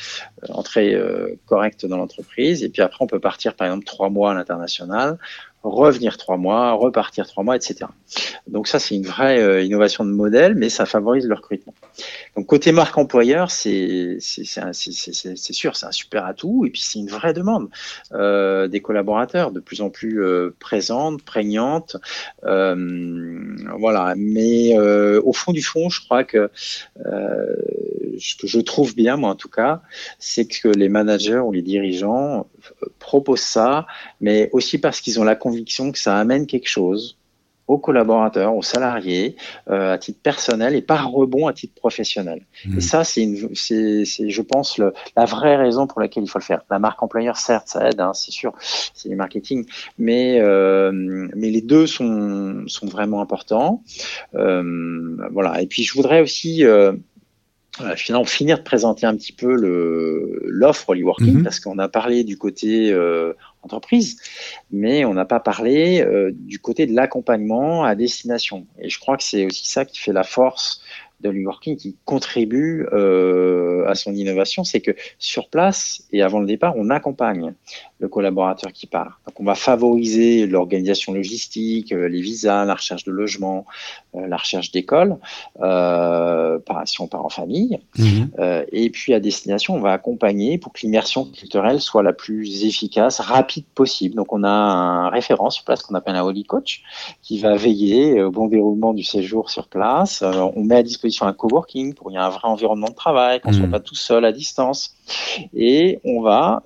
entrée 0.50 0.96
correcte 1.46 1.86
dans 1.86 1.98
l'entreprise, 1.98 2.63
et 2.63 2.69
puis 2.69 2.81
après 2.81 3.03
on 3.03 3.08
peut 3.08 3.19
partir 3.19 3.55
par 3.55 3.67
exemple 3.67 3.86
trois 3.86 4.10
mois 4.10 4.31
à 4.31 4.34
l'international 4.34 5.17
revenir 5.63 6.18
trois 6.18 6.38
mois, 6.38 6.72
repartir 6.74 7.28
trois 7.28 7.44
mois, 7.44 7.56
etc. 7.56 7.86
Donc 8.48 8.68
ça, 8.68 8.80
c'est 8.80 8.96
une 8.96 9.06
vraie 9.06 9.39
euh, 9.42 9.62
innovation 9.62 10.06
de 10.06 10.12
modèle, 10.12 10.56
mais 10.56 10.70
ça 10.70 10.86
favorise 10.86 11.28
le 11.28 11.36
recrutement. 11.36 11.74
Donc 12.36 12.46
côté 12.46 12.72
marque 12.72 12.98
employeur, 12.98 13.51
c'est 13.51 14.18
sûr, 14.20 15.75
c'est 15.75 15.86
un 15.86 15.92
super 15.92 16.25
atout, 16.25 16.66
et 16.66 16.70
puis 16.70 16.82
c'est 16.82 17.00
une 17.00 17.10
vraie 17.10 17.34
demande 17.34 17.70
euh, 18.13 18.68
des 18.68 18.80
collaborateurs, 18.82 19.51
de 19.51 19.60
plus 19.60 19.82
en 19.82 19.89
plus 19.89 20.24
euh, 20.24 20.56
présente, 20.60 21.22
prégnante. 21.24 21.98
Euh, 22.46 23.56
voilà, 23.78 24.13
mais 24.16 24.78
au 24.80 25.34
fond 25.34 25.51
du 25.51 25.62
fond, 25.62 25.89
je 25.89 26.01
crois 26.01 26.24
que 26.24 26.50
ce 28.20 28.36
que 28.36 28.48
je 28.48 28.60
trouve 28.60 28.96
bien, 28.96 29.18
moi 29.18 29.32
en 29.32 29.36
tout 29.36 29.50
cas, 29.50 29.82
c'est 30.20 30.46
que 30.46 30.68
les 30.68 30.90
managers 30.90 31.40
ou 31.40 31.52
les 31.52 31.62
dirigeants 31.62 32.48
proposent 33.00 33.40
ça, 33.40 33.88
mais 34.22 34.50
aussi 34.54 34.78
parce 34.78 35.02
qu'ils 35.02 35.20
ont 35.20 35.24
la 35.24 35.36
conviction 35.36 35.92
que 35.92 36.00
ça 36.00 36.18
amène 36.18 36.46
quelque 36.48 36.70
chose 36.70 37.20
aux 37.70 37.78
collaborateurs, 37.78 38.56
aux 38.56 38.64
salariés, 38.64 39.36
euh, 39.70 39.94
à 39.94 39.98
titre 40.00 40.20
personnel 40.24 40.74
et 40.74 40.82
par 40.82 41.12
rebond 41.12 41.46
à 41.46 41.54
titre 41.54 41.76
professionnel. 41.76 42.48
Mmh. 42.66 42.78
Et 42.80 42.82
ça, 42.82 43.04
c'est, 43.04 43.28
je 43.36 44.42
pense, 44.42 44.80
le, 44.80 44.92
la 45.16 45.26
vraie 45.26 45.56
raison 45.56 45.86
pour 45.86 46.02
laquelle 46.02 46.24
il 46.24 46.30
faut 46.30 46.40
le 46.40 46.44
faire. 46.44 46.64
La 46.72 46.80
marque 46.80 47.04
employeur, 47.04 47.38
certes, 47.38 47.68
ça 47.68 47.88
aide, 47.88 48.02
hein, 48.02 48.14
c'est 48.16 48.32
sûr, 48.32 48.54
c'est 48.60 49.08
du 49.08 49.16
marketing, 49.16 49.68
mais, 50.00 50.40
euh, 50.40 50.92
mais 51.36 51.52
les 51.52 51.62
deux 51.62 51.86
sont, 51.86 52.64
sont 52.66 52.88
vraiment 52.88 53.22
importants. 53.22 53.84
Euh, 54.34 55.30
voilà. 55.32 55.62
Et 55.62 55.68
puis, 55.68 55.84
je 55.84 55.94
voudrais 55.94 56.22
aussi 56.22 56.66
euh, 56.66 56.94
finalement 57.96 58.26
finir 58.26 58.58
de 58.58 58.64
présenter 58.64 59.06
un 59.06 59.16
petit 59.16 59.32
peu 59.32 59.56
l'offre 60.44 60.96
Working 60.96 61.40
mmh. 61.40 61.44
parce 61.44 61.60
qu'on 61.60 61.78
a 61.80 61.88
parlé 61.88 62.24
du 62.24 62.38
côté 62.38 62.92
euh, 62.92 63.34
entreprise, 63.62 64.18
mais 64.72 65.06
on 65.06 65.14
n'a 65.14 65.26
pas 65.26 65.40
parlé 65.40 66.02
euh, 66.02 66.32
du 66.34 66.60
côté 66.60 66.86
de 66.86 66.96
l'accompagnement 66.96 67.84
à 67.84 67.96
destination. 67.96 68.66
Et 68.80 68.90
je 68.90 69.00
crois 69.00 69.18
que 69.18 69.24
c'est 69.24 69.46
aussi 69.46 69.68
ça 69.68 69.86
qui 69.86 70.00
fait 70.00 70.14
la 70.14 70.24
force 70.24 70.82
de 71.22 71.30
l'e-working 71.30 71.76
qui 71.76 71.98
contribue 72.06 72.86
euh, 72.94 73.86
à 73.88 73.96
son 73.96 74.14
innovation, 74.14 74.64
c'est 74.64 74.80
que 74.80 74.92
sur 75.18 75.50
place 75.50 76.04
et 76.12 76.22
avant 76.22 76.40
le 76.40 76.46
départ, 76.46 76.74
on 76.78 76.90
accompagne 76.90 77.54
le 78.00 78.08
collaborateur 78.08 78.72
qui 78.72 78.88
part. 78.88 79.20
Donc 79.27 79.39
on 79.39 79.44
va 79.44 79.56
favoriser 79.56 80.48
l'organisation 80.48 81.13
logistique, 81.13 81.91
euh, 81.91 82.08
les 82.08 82.22
visas, 82.22 82.65
la 82.65 82.75
recherche 82.75 83.03
de 83.03 83.12
logement, 83.12 83.65
euh, 84.15 84.25
la 84.27 84.38
recherche 84.38 84.72
d'école, 84.72 85.18
euh, 85.62 86.58
si 86.86 87.01
on 87.01 87.08
part 87.08 87.24
en 87.25 87.29
famille. 87.29 87.79
Mhm. 87.98 88.32
Euh, 88.39 88.65
et 88.72 88.89
puis 88.89 89.13
à 89.13 89.20
destination, 89.20 89.75
on 89.75 89.79
va 89.79 89.91
accompagner 89.91 90.58
pour 90.58 90.74
que 90.74 90.79
l'immersion 90.82 91.25
culturelle 91.25 91.79
soit 91.79 92.01
la 92.01 92.13
plus 92.13 92.65
efficace, 92.65 93.20
rapide 93.20 93.65
possible. 93.75 94.15
Donc 94.15 94.34
on 94.34 94.44
a 94.44 94.50
un 94.50 95.10
référent 95.10 95.50
sur 95.50 95.63
place 95.63 95.84
qu'on 95.84 95.94
appelle 95.94 96.15
un 96.15 96.24
Holy 96.24 96.44
Coach 96.44 96.82
qui 97.22 97.39
va 97.39 97.56
veiller 97.56 98.24
au 98.24 98.32
bon 98.32 98.48
déroulement 98.48 98.94
du 98.94 99.03
séjour 99.03 99.51
sur 99.51 99.68
place. 99.68 100.24
on 100.24 100.63
met 100.63 100.77
à 100.77 100.84
disposition 100.84 101.27
un 101.27 101.34
coworking 101.34 101.94
pour 101.94 102.08
qu'il 102.08 102.15
y 102.15 102.18
ait 102.18 102.25
un 102.25 102.29
vrai 102.29 102.48
environnement 102.48 102.89
de 102.89 102.96
travail, 102.96 103.41
qu'on 103.41 103.50
ne 103.50 103.56
soit 103.56 103.65
mhm. 103.65 103.72
pas 103.72 103.79
tout 103.79 103.96
seul 103.96 104.25
à 104.25 104.32
distance. 104.32 104.96
Et 105.53 106.00
on 106.03 106.22
va 106.22 106.63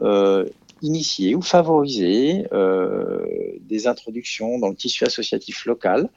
initier 0.83 1.33
ou 1.33 1.41
favoriser 1.41 2.45
euh, 2.53 3.25
des 3.61 3.87
introductions 3.87 4.59
dans 4.59 4.69
le 4.69 4.75
tissu 4.75 5.05
associatif 5.05 5.65
local. 5.65 6.09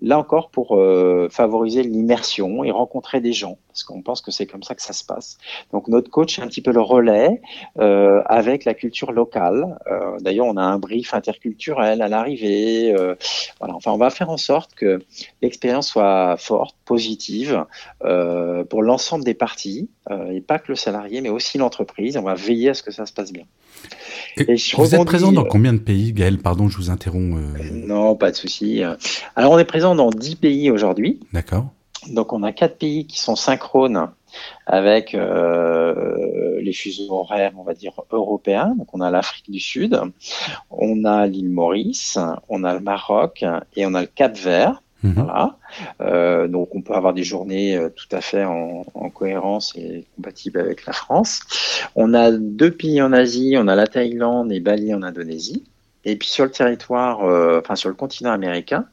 Là 0.00 0.18
encore 0.18 0.50
pour 0.50 0.76
euh, 0.76 1.28
favoriser 1.30 1.82
l'immersion 1.82 2.62
et 2.64 2.70
rencontrer 2.70 3.20
des 3.20 3.32
gens, 3.32 3.58
parce 3.72 3.84
qu'on 3.84 4.02
pense 4.02 4.20
que 4.20 4.30
c'est 4.30 4.46
comme 4.46 4.62
ça 4.62 4.74
que 4.74 4.82
ça 4.82 4.92
se 4.92 5.02
passe. 5.02 5.38
Donc 5.72 5.88
notre 5.88 6.10
coach 6.10 6.38
est 6.38 6.42
un 6.42 6.46
petit 6.46 6.60
peu 6.60 6.72
le 6.72 6.82
relais 6.82 7.40
euh, 7.78 8.22
avec 8.26 8.66
la 8.66 8.74
culture 8.74 9.12
locale. 9.12 9.78
Euh, 9.90 10.18
D'ailleurs, 10.20 10.46
on 10.46 10.58
a 10.58 10.62
un 10.62 10.78
brief 10.78 11.14
interculturel 11.14 12.02
à 12.02 12.08
l'arrivée. 12.08 12.94
Euh, 12.94 13.14
voilà. 13.58 13.74
Enfin, 13.74 13.92
on 13.92 13.96
va 13.96 14.10
faire 14.10 14.28
en 14.28 14.36
sorte 14.36 14.74
que 14.74 15.02
l'expérience 15.40 15.88
soit 15.88 16.36
forte, 16.36 16.76
positive 16.84 17.64
pour 18.68 18.82
l'ensemble 18.82 19.24
des 19.24 19.34
parties, 19.34 19.88
et 20.30 20.40
pas 20.40 20.58
que 20.58 20.66
le 20.68 20.74
salarié, 20.74 21.20
mais 21.20 21.30
aussi 21.30 21.56
l'entreprise. 21.56 22.16
On 22.16 22.22
va 22.22 22.34
veiller 22.34 22.70
à 22.70 22.74
ce 22.74 22.82
que 22.82 22.90
ça 22.90 23.06
se 23.06 23.12
passe 23.12 23.32
bien. 23.32 23.44
Et 24.36 24.56
vous 24.76 24.94
êtes 24.94 25.04
présent 25.04 25.32
dans 25.32 25.44
combien 25.44 25.72
de 25.72 25.78
pays, 25.78 26.12
Gaël? 26.12 26.38
Pardon, 26.38 26.68
je 26.68 26.76
vous 26.76 26.90
interromps. 26.90 27.40
Non, 27.72 28.14
pas 28.16 28.30
de 28.30 28.36
souci. 28.36 28.82
Alors, 29.36 29.52
on 29.52 29.58
est 29.58 29.64
présent 29.64 29.94
dans 29.94 30.10
10 30.10 30.36
pays 30.36 30.70
aujourd'hui. 30.70 31.20
D'accord. 31.32 31.72
Donc 32.08 32.32
on 32.32 32.42
a 32.42 32.52
quatre 32.52 32.78
pays 32.78 33.06
qui 33.06 33.20
sont 33.20 33.36
synchrones 33.36 34.10
avec 34.66 35.14
euh, 35.14 36.60
les 36.60 36.72
fuseaux 36.72 37.12
horaires, 37.12 37.52
on 37.56 37.62
va 37.62 37.74
dire, 37.74 37.92
européens. 38.10 38.74
Donc 38.76 38.88
on 38.94 39.00
a 39.00 39.10
l'Afrique 39.10 39.50
du 39.50 39.60
Sud, 39.60 40.00
on 40.70 41.04
a 41.04 41.26
l'île 41.26 41.50
Maurice, 41.50 42.18
on 42.48 42.64
a 42.64 42.74
le 42.74 42.80
Maroc 42.80 43.44
et 43.76 43.86
on 43.86 43.94
a 43.94 44.00
le 44.00 44.08
Cap 44.08 44.36
Vert. 44.36 44.82
Mhm. 45.02 45.14
Voilà. 45.14 45.56
Euh, 46.00 46.46
donc 46.46 46.74
on 46.74 46.82
peut 46.82 46.94
avoir 46.94 47.12
des 47.12 47.24
journées 47.24 47.76
euh, 47.76 47.88
tout 47.88 48.06
à 48.14 48.20
fait 48.20 48.44
en, 48.44 48.84
en, 48.94 49.10
cohérence 49.10 49.74
et 49.76 50.06
compatibles 50.14 50.60
avec 50.60 50.86
la 50.86 50.92
France. 50.92 51.40
On 51.96 52.14
a 52.14 52.30
deux 52.30 52.70
pays 52.70 53.02
en 53.02 53.12
Asie, 53.12 53.56
on 53.58 53.66
a 53.66 53.74
la 53.74 53.88
Thaïlande 53.88 54.52
et 54.52 54.60
Bali 54.60 54.94
en 54.94 55.02
Indonésie. 55.02 55.64
Et 56.04 56.16
puis 56.16 56.28
sur 56.28 56.44
le 56.44 56.50
territoire, 56.50 57.24
euh, 57.24 57.60
enfin 57.60 57.76
sur 57.76 57.88
le 57.88 57.94
continent 57.94 58.32
américain, 58.32 58.86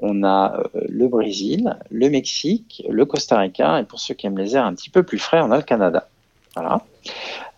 on 0.00 0.22
a 0.22 0.60
euh, 0.74 0.80
le 0.88 1.08
Brésil, 1.08 1.76
le 1.90 2.10
Mexique, 2.10 2.84
le 2.88 3.04
Costa 3.04 3.38
Rica, 3.38 3.80
et 3.80 3.84
pour 3.84 4.00
ceux 4.00 4.14
qui 4.14 4.26
aiment 4.26 4.38
les 4.38 4.56
airs 4.56 4.66
un 4.66 4.74
petit 4.74 4.90
peu 4.90 5.02
plus 5.02 5.18
frais, 5.18 5.40
on 5.42 5.50
a 5.50 5.56
le 5.56 5.62
Canada. 5.62 6.08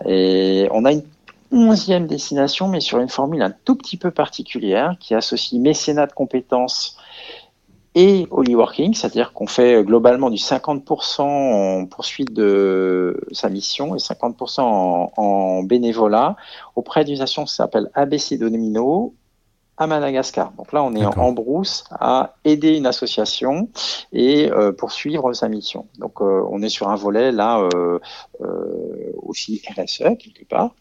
Et 0.07 0.69
on 0.73 0.85
a 0.85 0.93
une 0.93 1.05
onzième 1.53 2.07
destination, 2.07 2.69
mais 2.69 2.81
sur 2.81 2.99
une 2.99 3.09
formule 3.09 3.43
un 3.43 3.53
tout 3.65 3.75
petit 3.75 3.97
peu 3.97 4.11
particulière 4.11 4.97
qui 5.01 5.15
associe 5.15 5.61
mécénat 5.61 6.07
de 6.07 6.13
compétences 6.13 6.97
et 7.97 8.29
Holy 8.31 8.55
Working, 8.55 8.95
c'est-à-dire 8.95 9.33
qu'on 9.33 9.49
fait 9.49 9.83
globalement 9.83 10.31
du 10.31 10.37
50% 10.37 11.23
en 11.23 11.87
poursuite 11.87 12.33
de 12.33 13.21
sa 13.33 13.49
mission 13.49 13.97
et 13.97 13.99
50% 13.99 14.61
en, 15.17 15.63
bénévolat 15.65 16.37
auprès 16.77 17.05
d'une 17.05 17.15
association 17.15 17.45
qui 17.47 17.55
s'appelle 17.55 17.91
ABC 17.95 18.39
Domino 18.39 19.15
à 19.81 19.87
Madagascar. 19.87 20.53
Donc 20.59 20.73
là, 20.73 20.85
on 20.85 20.95
est 20.95 21.05
en, 21.05 21.33
brousse 21.33 21.85
à 21.91 22.35
aider 22.45 22.77
une 22.77 22.85
association 22.85 23.71
et 24.13 24.51
euh, 24.51 24.73
poursuivre 24.73 25.33
sa 25.33 25.49
mission. 25.49 25.87
Donc 25.99 26.21
euh, 26.21 26.45
on 26.51 26.61
est 26.61 26.69
sur 26.69 26.91
un 26.91 26.97
volet 26.97 27.33
là 27.33 27.67
euh, 27.75 27.99
aussi 29.23 29.63
RSE 29.75 30.19
quelque 30.19 30.45
part, 30.47 30.75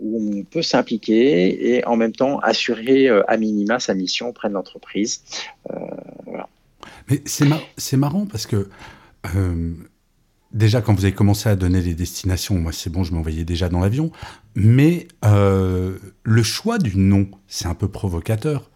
où 0.00 0.38
on 0.40 0.44
peut 0.44 0.62
s'impliquer 0.62 1.76
et 1.76 1.86
en 1.86 1.96
même 1.96 2.12
temps 2.12 2.38
assurer 2.38 3.10
à 3.28 3.36
minima 3.36 3.78
sa 3.78 3.92
mission 3.92 4.30
auprès 4.30 4.48
de 4.48 4.54
l'entreprise. 4.54 5.22
Voilà. 6.24 6.48
Mais 7.10 7.22
c'est 7.26 7.96
marrant 7.98 8.24
parce 8.24 8.46
que 8.46 8.68
déjà, 10.54 10.80
quand 10.80 10.94
vous 10.94 11.04
avez 11.04 11.12
commencé 11.12 11.48
à 11.48 11.56
donner 11.56 11.82
les 11.82 11.94
destinations, 11.94 12.54
moi, 12.54 12.72
c'est 12.72 12.90
bon, 12.90 13.04
je 13.04 13.12
m'envoyais 13.12 13.44
déjà 13.44 13.68
dans 13.68 13.80
l'avion. 13.80 14.10
Mais 14.54 15.08
euh, 15.24 15.98
le 16.22 16.42
choix 16.42 16.78
du 16.78 16.96
nom, 16.96 17.26
c'est 17.46 17.66
un 17.66 17.74
peu 17.74 17.88
provocateur. 17.88 18.70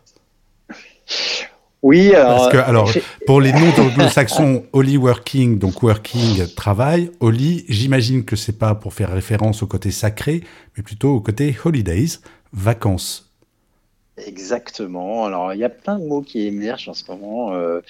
Oui, 1.81 2.13
alors, 2.13 2.37
Parce 2.39 2.53
que, 2.53 2.59
alors 2.59 2.93
pour 3.25 3.41
les 3.41 3.53
noms 3.53 3.73
anglo-saxons, 3.79 4.65
Holly 4.73 4.97
Working, 4.97 5.59
donc 5.59 5.83
Working, 5.83 6.53
travail, 6.55 7.13
Holly, 7.21 7.65
j'imagine 7.69 8.25
que 8.25 8.35
c'est 8.35 8.59
pas 8.59 8.75
pour 8.75 8.93
faire 8.93 9.13
référence 9.13 9.63
au 9.63 9.69
côté 9.69 9.93
sacré, 9.93 10.43
mais 10.77 10.83
plutôt 10.83 11.15
au 11.15 11.21
côté 11.21 11.57
Holidays, 11.65 12.19
vacances. 12.53 13.28
Exactement. 14.27 15.25
Alors, 15.25 15.53
il 15.55 15.61
y 15.61 15.65
a 15.65 15.69
plein 15.69 15.99
de 15.99 16.05
mots 16.05 16.23
qui 16.23 16.47
émergent 16.47 16.89
en 16.89 16.95
ce 16.95 17.05
moment. 17.11 17.55
Euh, 17.55 17.81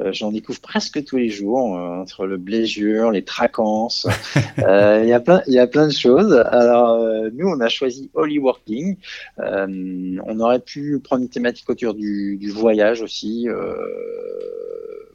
euh, 0.00 0.12
j'en 0.12 0.32
découvre 0.32 0.60
presque 0.60 1.04
tous 1.04 1.16
les 1.16 1.28
jours, 1.28 1.76
euh, 1.76 2.00
entre 2.00 2.26
le 2.26 2.36
blésure, 2.36 3.10
les 3.10 3.24
tracances. 3.24 4.06
il, 4.58 5.08
y 5.08 5.12
a 5.12 5.20
plein, 5.20 5.42
il 5.46 5.54
y 5.54 5.58
a 5.58 5.66
plein 5.66 5.86
de 5.86 5.92
choses. 5.92 6.32
Alors, 6.50 6.98
nous, 7.32 7.48
on 7.48 7.60
a 7.60 7.68
choisi 7.68 8.10
Holy 8.14 8.38
Working. 8.38 8.96
on 9.38 10.40
aurait 10.40 10.60
pu 10.60 10.98
prendre 11.00 11.22
une 11.22 11.28
thématique 11.28 11.68
autour 11.70 11.94
du, 11.94 12.36
du 12.36 12.50
voyage 12.50 13.02
aussi. 13.02 13.46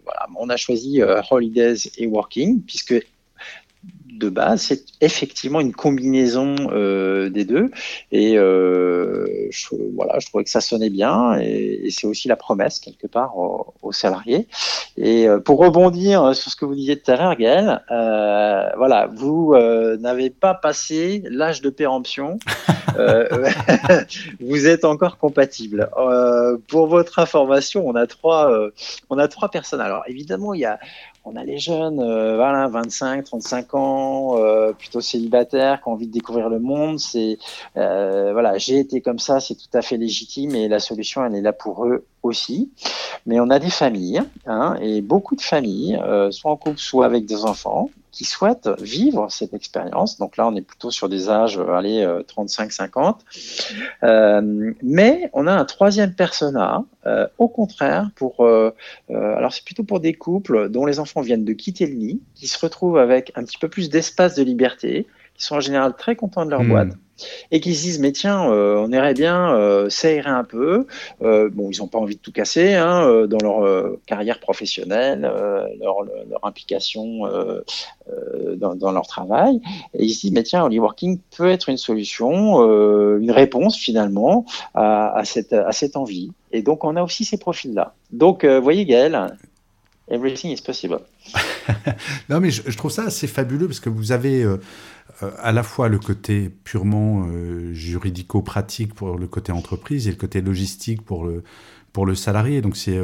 voilà. 0.05 0.27
On 0.37 0.49
a 0.49 0.57
choisi 0.57 1.01
Holidays 1.31 1.89
et 1.97 2.07
Working, 2.07 2.61
puisque 2.61 2.95
de 4.23 4.29
base, 4.29 4.61
c'est 4.61 4.85
effectivement 5.01 5.59
une 5.59 5.73
combinaison 5.73 6.55
euh, 6.71 7.29
des 7.29 7.45
deux. 7.45 7.71
Et 8.11 8.37
euh, 8.37 9.25
je, 9.51 9.67
voilà, 9.95 10.19
je 10.19 10.27
trouvais 10.27 10.43
que 10.43 10.49
ça 10.49 10.61
sonnait 10.61 10.89
bien 10.89 11.37
et, 11.39 11.89
c'est 11.89 12.07
aussi 12.07 12.27
la 12.27 12.35
promesse 12.35 12.79
quelque 12.79 13.07
part 13.07 13.37
aux, 13.37 13.91
salariés. 13.91 14.47
Et 14.97 15.27
euh, 15.27 15.39
pour 15.39 15.59
rebondir 15.59 16.35
sur 16.35 16.49
ce 16.49 16.55
que 16.55 16.65
vous 16.65 16.73
disiez 16.75 16.99
tout 16.99 17.11
à 17.11 17.15
l'heure, 17.15 17.35
Gaël, 17.35 17.83
voilà, 18.77 19.07
vous 19.13 19.55
n'avez 19.99 20.29
pas 20.29 20.53
passé 20.53 21.23
l'âge 21.29 21.61
de 21.61 21.69
péremption. 21.69 22.39
vous 24.39 24.67
êtes 24.67 24.85
encore 24.85 25.17
compatible. 25.17 25.89
pour 26.67 26.87
votre 26.87 27.19
information, 27.19 27.87
on 27.87 27.95
a 27.95 28.05
trois, 28.05 28.51
on 29.09 29.17
a 29.17 29.27
trois 29.27 29.49
personnes. 29.49 29.81
Alors 29.81 30.03
évidemment, 30.07 30.53
il 30.53 30.61
y 30.61 30.65
a 30.65 30.79
on 31.25 31.37
a 31.37 31.43
les 31.43 31.57
jeunes, 31.57 31.95
voilà, 32.35 32.67
25, 32.67 33.23
35 33.23 33.73
ans, 33.75 34.12
euh, 34.37 34.73
plutôt 34.73 35.01
célibataires, 35.01 35.81
qui 35.81 35.89
ont 35.89 35.93
envie 35.93 36.07
de 36.07 36.11
découvrir 36.11 36.49
le 36.49 36.59
monde. 36.59 36.99
C'est 36.99 37.37
euh, 37.77 38.31
voilà, 38.33 38.57
j'ai 38.57 38.79
été 38.79 39.01
comme 39.01 39.19
ça, 39.19 39.39
c'est 39.39 39.55
tout 39.55 39.69
à 39.73 39.81
fait 39.81 39.97
légitime 39.97 40.55
et 40.55 40.67
la 40.67 40.79
solution, 40.79 41.25
elle 41.25 41.35
est 41.35 41.41
là 41.41 41.53
pour 41.53 41.85
eux 41.85 42.05
aussi. 42.21 42.71
Mais 43.25 43.39
on 43.39 43.49
a 43.49 43.59
des 43.59 43.69
familles, 43.69 44.21
hein, 44.45 44.75
et 44.81 45.01
beaucoup 45.01 45.35
de 45.35 45.41
familles, 45.41 45.99
soit 46.31 46.51
en 46.51 46.57
couple, 46.57 46.77
soit 46.77 47.05
avec 47.05 47.25
des 47.25 47.45
enfants, 47.45 47.89
qui 48.13 48.23
souhaitent 48.23 48.69
vivre 48.79 49.29
cette 49.29 49.53
expérience. 49.53 50.17
Donc 50.19 50.37
là, 50.37 50.47
on 50.47 50.55
est 50.55 50.61
plutôt 50.61 50.91
sur 50.91 51.09
des 51.09 51.29
âges, 51.29 51.59
allez, 51.59 52.05
35-50. 52.05 53.17
mais 54.81 55.29
on 55.33 55.47
a 55.47 55.51
un 55.51 55.65
troisième 55.65 56.13
persona, 56.13 56.85
au 57.37 57.49
contraire, 57.49 58.11
pour, 58.15 58.47
alors 59.09 59.51
c'est 59.51 59.65
plutôt 59.65 59.83
pour 59.83 59.99
des 59.99 60.13
couples 60.13 60.69
dont 60.69 60.85
les 60.85 60.99
enfants 60.99 61.21
viennent 61.21 61.43
de 61.43 61.53
quitter 61.53 61.87
le 61.87 61.95
nid, 61.95 62.21
qui 62.35 62.47
se 62.47 62.57
retrouvent 62.59 62.97
avec 62.97 63.31
un 63.35 63.43
petit 63.43 63.57
peu 63.57 63.67
plus 63.67 63.89
d'espace 63.89 64.35
de 64.35 64.43
liberté, 64.43 65.07
qui 65.35 65.43
sont 65.45 65.55
en 65.55 65.61
général 65.61 65.95
très 65.97 66.15
contents 66.15 66.45
de 66.45 66.51
leur 66.51 66.63
hmm. 66.63 66.69
boîte 66.69 66.93
et 67.51 67.59
qui 67.59 67.75
se 67.75 67.83
disent 67.83 67.99
mais 67.99 68.11
tiens 68.11 68.49
euh, 68.49 68.77
on 68.77 68.91
irait 68.91 69.13
bien 69.13 69.53
euh, 69.55 69.89
s'aérer 69.89 70.29
un 70.29 70.43
peu. 70.43 70.87
Euh, 71.21 71.49
bon 71.51 71.69
ils 71.71 71.79
n'ont 71.79 71.87
pas 71.87 71.99
envie 71.99 72.15
de 72.15 72.21
tout 72.21 72.31
casser 72.31 72.73
hein, 72.73 73.25
dans 73.27 73.37
leur 73.37 73.97
carrière 74.05 74.39
professionnelle 74.39 75.21
leur, 75.79 75.97
implication 76.43 77.21
dans, 78.57 78.91
leur 78.91 79.07
travail. 79.07 79.61
Et 79.93 80.05
ils 80.05 80.13
se 80.13 80.21
disent 80.21 80.31
mais 80.31 80.43
tiens 80.43 80.63
Holy 80.63 80.79
Working 80.79 81.19
peut 81.35 81.49
être 81.49 81.69
une 81.69 81.77
solution 81.77 82.61
une 83.17 83.31
réponse 83.31 83.77
finalement 83.77 84.45
à, 84.73 85.21
cette, 85.25 85.53
à 85.53 85.71
cette 85.71 85.95
envie. 85.95 86.31
Et 86.51 86.61
donc 86.61 86.83
on 86.83 86.95
a 86.95 87.03
aussi 87.03 87.25
ces 87.25 87.37
profils 87.37 87.73
là 87.73 87.93
donc 88.11 88.45
vous 88.45 88.63
voyez 88.63 88.85
Gaël 88.85 89.37
Everything 90.09 90.51
is 90.51 90.61
possible. 90.61 90.99
non, 92.29 92.41
mais 92.41 92.51
je, 92.51 92.77
trouve 92.77 92.91
ça 92.91 93.05
assez 93.05 93.27
fabuleux 93.27 93.67
parce 93.67 93.79
que 93.79 93.89
vous 93.89 94.11
avez 94.11 94.43
euh, 94.43 94.57
euh, 95.21 95.31
à 95.39 95.53
la 95.53 95.63
fois 95.63 95.87
le 95.87 95.97
côté 95.97 96.49
purement 96.49 97.25
euh, 97.27 97.73
juridico-pratique 97.73 98.93
pour 98.93 99.17
le 99.17 99.27
côté 99.27 99.53
entreprise 99.53 100.07
et 100.07 100.11
le 100.11 100.17
côté 100.17 100.41
logistique 100.41 101.01
pour 101.03 101.25
le, 101.25 101.43
pour 101.93 102.05
le 102.05 102.15
salarié. 102.15 102.61
Donc, 102.61 102.75
c'est 102.75 102.99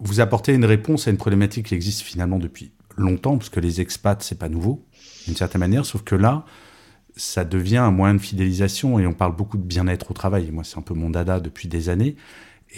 vous 0.00 0.20
apportez 0.20 0.52
une 0.52 0.64
réponse 0.64 1.06
à 1.06 1.10
une 1.12 1.16
problématique 1.16 1.66
qui 1.66 1.74
existe 1.74 2.02
finalement 2.02 2.38
depuis 2.38 2.72
longtemps, 2.96 3.38
parce 3.38 3.48
que 3.48 3.60
les 3.60 3.80
expats, 3.80 4.22
c'est 4.22 4.38
pas 4.38 4.48
nouveau, 4.48 4.84
d'une 5.26 5.36
certaine 5.36 5.60
manière, 5.60 5.86
sauf 5.86 6.02
que 6.02 6.16
là, 6.16 6.44
ça 7.16 7.44
devient 7.44 7.78
un 7.78 7.90
moyen 7.90 8.14
de 8.14 8.20
fidélisation 8.20 8.98
et 8.98 9.06
on 9.06 9.12
parle 9.14 9.36
beaucoup 9.36 9.56
de 9.56 9.62
bien-être 9.62 10.10
au 10.10 10.14
travail. 10.14 10.50
Moi, 10.50 10.64
c'est 10.64 10.78
un 10.78 10.82
peu 10.82 10.94
mon 10.94 11.08
dada 11.08 11.40
depuis 11.40 11.68
des 11.68 11.88
années. 11.88 12.16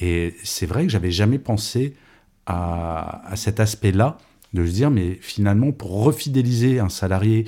Et 0.00 0.34
c'est 0.44 0.66
vrai 0.66 0.84
que 0.84 0.90
j'avais 0.90 1.12
jamais 1.12 1.38
pensé 1.38 1.94
à, 2.46 3.32
cet 3.36 3.60
aspect-là, 3.60 4.18
de 4.52 4.66
se 4.66 4.72
dire, 4.72 4.90
mais 4.90 5.18
finalement, 5.20 5.72
pour 5.72 6.04
refidéliser 6.04 6.78
un 6.78 6.88
salarié 6.88 7.46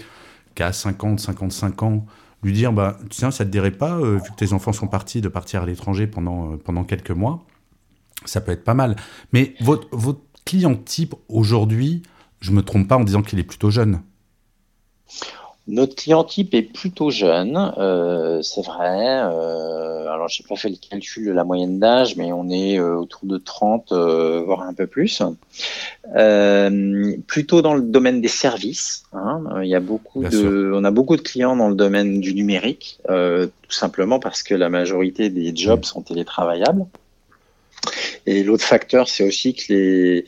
qui 0.55 0.63
a 0.63 0.73
50, 0.73 1.21
55 1.21 1.83
ans, 1.83 2.07
lui 2.43 2.53
dire, 2.53 2.73
bah, 2.73 2.99
tiens, 3.11 3.31
ça 3.31 3.45
te 3.45 3.51
dirait 3.51 3.71
pas, 3.71 3.97
euh, 3.99 4.17
vu 4.17 4.31
que 4.31 4.37
tes 4.37 4.53
enfants 4.53 4.73
sont 4.73 4.89
partis, 4.89 5.21
de 5.21 5.29
partir 5.29 5.63
à 5.63 5.67
l'étranger 5.67 6.07
pendant, 6.07 6.53
euh, 6.53 6.57
pendant 6.57 6.85
quelques 6.85 7.11
mois, 7.11 7.45
ça 8.25 8.41
peut 8.41 8.53
être 8.53 8.65
pas 8.65 8.75
mal. 8.75 8.97
Mais 9.33 9.55
votre, 9.61 9.89
votre 9.93 10.21
client 10.45 10.75
type 10.75 11.15
aujourd'hui, 11.29 12.03
je 12.41 12.53
me 12.53 12.63
trompe 12.63 12.89
pas 12.89 12.97
en 12.97 13.05
disant 13.05 13.23
qu'il 13.23 13.39
est 13.39 13.45
plutôt 13.45 13.71
jeune. 13.71 14.01
Notre 15.69 15.97
client 15.97 16.23
type 16.23 16.55
est 16.55 16.63
plutôt 16.63 17.11
jeune, 17.11 17.73
euh, 17.77 18.41
c'est 18.41 18.65
vrai. 18.65 19.01
Euh, 19.03 20.09
alors, 20.09 20.29
j'ai 20.29 20.45
pas 20.45 20.55
fait 20.55 20.69
le 20.69 20.77
calcul 20.77 21.27
de 21.27 21.33
la 21.33 21.43
moyenne 21.43 21.81
d'âge, 21.81 22.17
mais 22.17 22.33
on 22.33 22.49
est 22.51 22.79
euh, 22.79 22.95
autour 22.95 23.23
de 23.25 23.37
30, 23.37 23.91
euh, 23.91 24.43
voire 24.47 24.63
un 24.63 24.75
peu 24.75 24.87
plus. 24.87 25.23
plutôt 27.27 27.63
dans 27.63 27.75
le 27.75 27.83
domaine 27.83 28.21
des 28.21 28.29
services. 28.29 29.07
Hein. 29.13 29.43
Il 29.63 29.69
y 29.69 29.75
a 29.75 29.81
beaucoup 29.81 30.23
de, 30.23 30.71
on 30.73 30.85
a 30.85 30.93
beaucoup 30.93 31.17
de 31.17 31.23
clients 31.23 31.57
dans 31.57 31.69
le 31.69 31.75
domaine 31.75 32.21
du 32.21 32.33
numérique, 32.33 33.01
tout 33.09 33.73
simplement 33.73 34.21
parce 34.21 34.45
que 34.45 34.55
la 34.55 34.69
majorité 34.69 35.31
des 35.31 35.55
jobs 35.55 35.85
sont 35.85 36.03
télétravaillables. 36.03 36.87
Et 38.27 38.43
l'autre 38.43 38.65
facteur, 38.65 39.09
c'est 39.09 39.25
aussi 39.25 39.55
que 39.55 40.25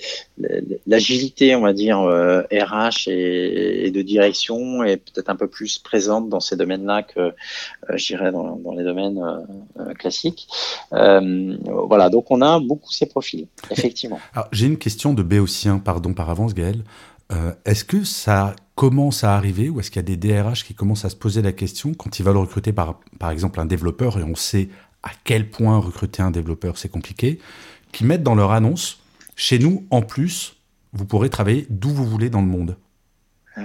l'agilité, 0.86 1.56
on 1.56 1.62
va 1.62 1.72
dire, 1.72 1.98
RH 1.98 3.08
euh, 3.08 3.84
et, 3.84 3.90
de 3.90 4.02
direction 4.02 4.84
est 4.84 4.98
peut-être 4.98 5.28
un 5.30 5.36
peu 5.36 5.48
plus 5.48 5.78
présente 5.78 6.28
dans 6.28 6.40
ces 6.40 6.56
domaines-là 6.56 7.02
que, 7.02 7.20
euh, 7.20 7.32
je 7.94 8.06
dirais, 8.06 8.30
dans, 8.30 8.58
les 8.76 8.84
domaines 8.84 9.18
euh, 9.78 9.94
classiques. 9.94 10.48
voilà, 10.92 12.08
donc 12.08 12.30
on 12.30 12.40
a 12.40 12.60
beaucoup 12.60 12.92
ces 12.92 13.06
profils, 13.06 13.46
effectivement. 13.70 14.20
J'ai 14.52 14.66
une 14.66 14.78
question 14.78 15.12
de 15.12 15.22
Béotien, 15.22 15.78
pardon 15.78 16.14
par 16.14 16.30
avance, 16.30 16.54
Gaël. 16.54 16.84
est-ce 17.64 17.84
que 17.84 18.04
ça 18.04 18.54
commence 18.76 19.24
à 19.24 19.34
arriver 19.34 19.68
ou 19.70 19.80
est-ce 19.80 19.90
qu'il 19.90 19.98
y 19.98 20.06
a 20.12 20.16
des 20.16 20.16
DRH 20.16 20.64
qui 20.64 20.74
commencent 20.74 21.04
à 21.04 21.10
se 21.10 21.16
poser 21.16 21.42
la 21.42 21.50
question 21.50 21.94
quand 21.94 22.20
ils 22.20 22.24
veulent 22.24 22.36
recruter 22.36 22.72
par, 22.72 23.00
par 23.18 23.30
exemple 23.30 23.58
un 23.58 23.66
développeur 23.66 24.20
et 24.20 24.22
on 24.22 24.36
sait 24.36 24.68
à 25.02 25.10
quel 25.24 25.50
point 25.50 25.78
recruter 25.78 26.22
un 26.22 26.30
développeur 26.30 26.78
c'est 26.78 26.88
compliqué 26.88 27.38
qui 27.92 28.04
mettent 28.04 28.22
dans 28.22 28.34
leur 28.34 28.52
annonce, 28.52 29.00
chez 29.36 29.58
nous, 29.58 29.86
en 29.90 30.02
plus, 30.02 30.56
vous 30.92 31.04
pourrez 31.04 31.30
travailler 31.30 31.66
d'où 31.70 31.90
vous 31.90 32.06
voulez 32.06 32.30
dans 32.30 32.40
le 32.40 32.46
monde. 32.46 32.76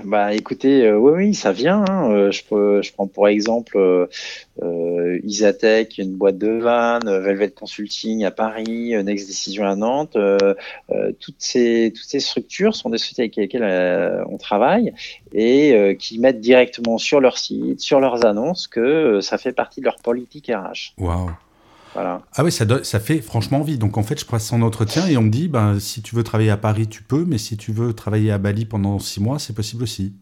Bah 0.06 0.34
écoutez, 0.34 0.86
euh, 0.86 0.98
oui, 0.98 1.12
oui, 1.16 1.34
ça 1.34 1.52
vient. 1.52 1.86
Hein. 1.88 2.12
Euh, 2.12 2.32
je, 2.32 2.42
je, 2.82 2.94
prends 2.94 3.08
pour 3.08 3.28
exemple 3.28 3.78
euh, 3.78 5.20
Isatech, 5.24 5.98
une 5.98 6.14
boîte 6.14 6.38
de 6.38 6.50
vannes, 6.50 7.20
Velvet 7.20 7.52
Consulting 7.52 8.24
à 8.26 8.32
Paris, 8.32 8.94
Next 9.04 9.28
Decision 9.28 9.66
à 9.66 9.76
Nantes. 9.76 10.18
toutes, 11.20 11.36
ces, 11.38 11.94
toutes 11.96 12.08
ces 12.08 12.20
structures 12.20 12.76
sont 12.76 12.90
des 12.90 12.98
sociétés 12.98 13.24
avec 13.24 13.36
lesquelles 13.36 14.24
on 14.30 14.38
travaille 14.38 14.94
et 15.34 15.96
qui 16.00 16.20
mettent 16.20 16.42
directement 16.42 16.98
sur 16.98 17.20
leur 17.20 17.38
site, 17.38 17.80
sur 17.80 18.00
leurs 18.00 18.26
annonces, 18.26 18.68
que 18.68 19.22
ça 19.22 19.38
fait 19.38 19.54
partie 19.54 19.80
de 19.80 19.86
leur 19.86 19.98
politique 19.98 20.52
RH. 20.54 20.94
Waouh 20.98 21.32
ah 21.96 22.44
oui, 22.44 22.52
ça, 22.52 22.66
ça 22.84 23.00
fait 23.00 23.22
franchement 23.22 23.60
envie. 23.60 23.78
Donc 23.78 23.98
en 23.98 24.04
fait, 24.04 24.20
je 24.20 24.26
passe 24.26 24.52
en 24.52 24.62
entretien 24.62 25.08
et 25.08 25.18
on 25.18 25.24
me 25.24 25.30
dit, 25.30 25.48
ben, 25.48 25.80
si 25.80 26.02
tu 26.02 26.16
veux 26.16 26.24
travailler 26.24 26.50
à 26.50 26.58
Paris, 26.58 26.88
tu 26.88 27.04
peux, 27.04 27.26
mais 27.26 27.38
si 27.38 27.58
tu 27.58 27.72
veux 27.72 27.94
travailler 27.94 28.32
à 28.32 28.38
Bali 28.38 28.66
pendant 28.66 29.00
six 29.00 29.22
mois, 29.22 29.40
c'est 29.40 29.54
possible 29.54 29.84
aussi. 29.84 30.14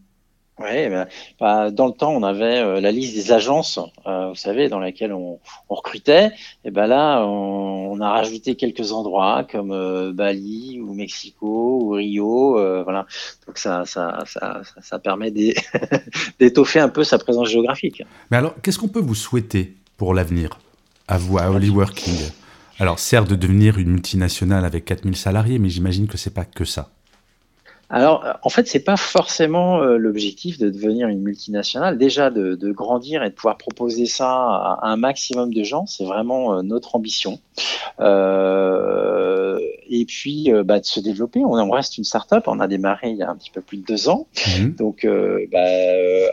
Oui, 0.58 0.88
ben, 0.88 1.08
bah, 1.40 1.70
dans 1.70 1.86
le 1.86 1.92
temps, 1.92 2.12
on 2.12 2.22
avait 2.22 2.58
euh, 2.58 2.80
la 2.80 2.92
liste 2.92 3.14
des 3.14 3.32
agences, 3.32 3.80
euh, 4.06 4.28
vous 4.28 4.34
savez, 4.34 4.68
dans 4.68 4.80
lesquelles 4.80 5.12
on, 5.12 5.40
recrutait. 5.68 6.30
Et 6.64 6.70
ben 6.70 6.86
là, 6.86 7.24
on, 7.26 7.98
a 8.00 8.10
rajouté 8.10 8.54
quelques 8.54 8.92
endroits 8.92 9.46
comme 9.50 9.72
euh, 9.72 10.12
Bali 10.12 10.78
ou 10.80 10.92
Mexico 10.92 11.78
ou 11.82 11.90
Rio. 11.90 12.52
voilà. 12.84 13.06
Donc 13.46 13.58
ça, 13.58 13.86
ça, 13.86 14.24
ça, 14.26 14.60
ça 14.80 14.98
permet 14.98 15.30
d'étoffer 16.38 16.80
un 16.80 16.90
peu 16.90 17.02
sa 17.02 17.18
présence 17.18 17.48
géographique. 17.48 18.02
Mais 18.30 18.36
alors, 18.36 18.54
qu'est-ce 18.62 18.78
qu'on 18.78 18.88
peut 18.88 19.00
vous 19.00 19.14
souhaiter 19.14 19.76
pour 19.96 20.12
l'avenir? 20.12 20.58
À 21.08 21.18
vous, 21.18 21.38
à 21.38 21.50
Holly 21.50 21.70
Working 21.70 22.16
Alors, 22.78 22.98
certes, 22.98 23.28
de 23.28 23.36
devenir 23.36 23.78
une 23.78 23.90
multinationale 23.90 24.64
avec 24.64 24.84
4000 24.84 25.16
salariés, 25.16 25.58
mais 25.58 25.68
j'imagine 25.68 26.06
que 26.06 26.16
c'est 26.16 26.34
pas 26.34 26.44
que 26.44 26.64
ça. 26.64 26.90
Alors, 27.92 28.24
en 28.42 28.48
fait, 28.48 28.66
c'est 28.66 28.80
pas 28.80 28.96
forcément 28.96 29.82
l'objectif 29.82 30.58
de 30.58 30.70
devenir 30.70 31.08
une 31.08 31.20
multinationale. 31.20 31.98
Déjà, 31.98 32.30
de, 32.30 32.72
grandir 32.72 33.22
et 33.22 33.28
de 33.28 33.34
pouvoir 33.34 33.58
proposer 33.58 34.06
ça 34.06 34.30
à, 34.30 34.78
un 34.82 34.96
maximum 34.96 35.52
de 35.52 35.62
gens, 35.62 35.84
c'est 35.84 36.04
vraiment 36.04 36.62
notre 36.62 36.96
ambition. 36.96 37.38
et 38.00 38.04
puis, 40.06 40.50
bah, 40.64 40.80
de 40.80 40.86
se 40.86 41.00
développer. 41.00 41.44
On, 41.44 41.52
on, 41.52 41.70
reste 41.70 41.98
une 41.98 42.04
start-up. 42.04 42.44
On 42.46 42.60
a 42.60 42.66
démarré 42.66 43.10
il 43.10 43.18
y 43.18 43.22
a 43.22 43.28
un 43.28 43.36
petit 43.36 43.50
peu 43.50 43.60
plus 43.60 43.76
de 43.76 43.84
deux 43.84 44.08
ans. 44.08 44.26
Mhm. 44.58 44.74
Donc, 44.74 45.06
bah, 45.52 45.60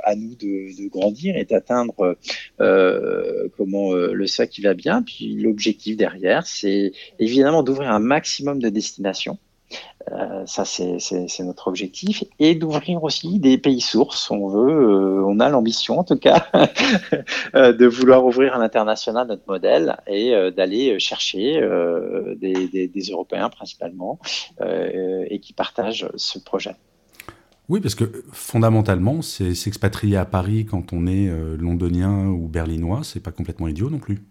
à 0.06 0.15
nous 0.15 0.36
de, 0.36 0.82
de 0.82 0.89
grandir 0.89 1.36
et 1.36 1.43
d'atteindre 1.43 2.15
comment 3.58 3.93
le 3.93 4.28
sac 4.28 4.50
qui 4.50 4.62
va 4.62 4.74
bien. 4.74 5.02
Puis 5.02 5.36
l'objectif 5.36 5.98
derrière, 5.98 6.48
c'est 6.48 6.93
évidemment 7.19 7.63
d'ouvrir 7.63 7.91
un 7.91 8.00
maximum 8.00 8.62
de 8.62 8.69
destinations. 8.69 9.38
Euh, 10.12 10.43
ça, 10.45 10.65
c'est 10.65 11.43
notre 11.43 11.67
objectif. 11.67 12.24
Et 12.39 12.56
d'ouvrir 12.56 13.04
aussi 13.04 13.39
des 13.39 13.58
pays 13.58 13.82
sources. 13.82 14.32
On 14.32 14.48
veut, 14.48 14.72
euh, 14.72 15.24
on 15.26 15.39
a 15.39 15.50
l'ambition, 15.50 16.00
en 16.00 16.04
tout 16.04 16.17
cas, 16.17 16.48
euh, 17.56 17.74
de 17.74 17.86
vouloir 17.86 18.26
ouvrir 18.26 18.56
à 18.56 18.60
l'international 18.60 19.28
notre 19.28 19.43
modèle 19.48 19.98
et 20.08 20.34
d'aller 20.56 21.00
chercher 21.00 21.62
des, 22.39 23.10
Européens 23.12 23.50
principalement 23.50 24.19
et 24.62 25.39
qui 25.39 25.54
partagent 25.54 26.10
ce 26.15 26.39
projet. 26.39 26.76
Oui, 27.69 27.80
parce 27.82 27.95
que 27.95 28.24
fondamentalement, 28.32 29.22
c'est 29.22 29.54
s'expatrier 29.54 30.17
à 30.17 30.26
Paris 30.26 30.65
quand 30.65 30.93
on 30.93 31.08
est 31.08 31.30
londonien 31.58 32.28
ou 32.28 32.48
berlinois, 32.48 33.02
c'est 33.04 33.19
pas 33.19 33.32
complètement 33.32 33.67
idiot 33.67 33.89
non 33.89 34.00
plus. 34.00 34.24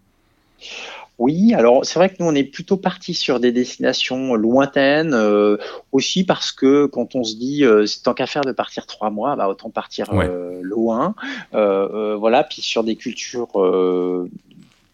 Oui, 1.19 1.53
alors 1.53 1.85
c'est 1.85 1.99
vrai 1.99 2.07
que 2.09 2.15
nous 2.19 2.27
on 2.27 2.33
est 2.33 2.45
plutôt 2.45 2.77
parti 2.77 3.13
sur 3.13 3.41
des 3.41 3.51
destinations 3.51 4.35
lointaines, 4.35 5.13
euh, 5.13 5.57
aussi 5.91 6.23
parce 6.23 6.53
que 6.53 6.85
quand 6.85 7.13
on 7.13 7.25
se 7.25 7.35
dit 7.35 7.65
euh, 7.65 7.85
tant 8.05 8.13
qu'à 8.13 8.25
faire 8.25 8.43
de 8.43 8.53
partir 8.53 8.85
trois 8.85 9.09
mois, 9.09 9.35
bah, 9.35 9.49
autant 9.49 9.69
partir 9.69 10.07
euh, 10.13 10.61
loin, 10.63 11.15
voilà, 11.51 12.45
puis 12.45 12.61
sur 12.61 12.85
des 12.85 12.95
cultures 12.95 13.49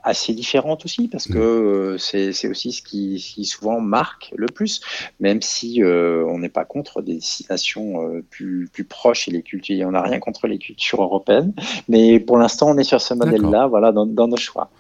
assez 0.02 0.34
différentes 0.34 0.86
aussi, 0.86 1.08
parce 1.08 1.28
que 1.28 1.96
c'est 2.00 2.48
aussi 2.48 2.72
ce 2.72 2.82
qui, 2.82 3.46
souvent 3.46 3.80
marque 3.80 4.34
le 4.36 4.48
plus, 4.48 4.82
même 5.20 5.44
si 5.44 5.84
on 5.84 6.40
n'est 6.40 6.50
pas 6.50 6.66
contre 6.66 7.04
des 7.04 7.16
destinations 7.16 8.24
plus, 8.32 8.68
plus 8.74 8.84
proches 8.84 9.28
et 9.28 9.32
les 9.32 9.44
cultures, 9.44 9.88
on 9.88 9.92
n'a 9.92 10.02
rien 10.02 10.20
contre 10.20 10.48
les 10.48 10.58
cultures 10.58 11.04
européennes, 11.04 11.54
mais 11.88 12.20
pour 12.20 12.40
l'instant 12.40 12.72
on 12.72 12.78
est 12.80 12.84
sur 12.84 13.00
ce 13.02 13.14
modèle-là, 13.14 13.68
voilà, 13.68 13.92
dans, 13.92 14.08
dans 14.08 14.28
nos 14.28 14.38
choix. 14.38 14.72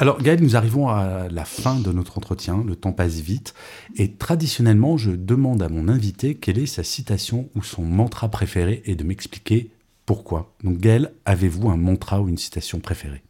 Alors 0.00 0.22
Gaël, 0.22 0.40
nous 0.40 0.54
arrivons 0.54 0.88
à 0.88 1.26
la 1.28 1.44
fin 1.44 1.80
de 1.80 1.90
notre 1.90 2.18
entretien, 2.18 2.62
le 2.64 2.76
temps 2.76 2.92
passe 2.92 3.18
vite, 3.18 3.52
et 3.96 4.12
traditionnellement 4.12 4.96
je 4.96 5.10
demande 5.10 5.60
à 5.60 5.68
mon 5.68 5.88
invité 5.88 6.36
quelle 6.36 6.60
est 6.60 6.66
sa 6.66 6.84
citation 6.84 7.48
ou 7.56 7.64
son 7.64 7.82
mantra 7.82 8.28
préféré 8.28 8.80
et 8.84 8.94
de 8.94 9.02
m'expliquer 9.02 9.72
pourquoi. 10.06 10.52
Donc 10.62 10.78
Gaël, 10.78 11.12
avez-vous 11.24 11.68
un 11.68 11.76
mantra 11.76 12.20
ou 12.20 12.28
une 12.28 12.38
citation 12.38 12.78
préférée? 12.78 13.24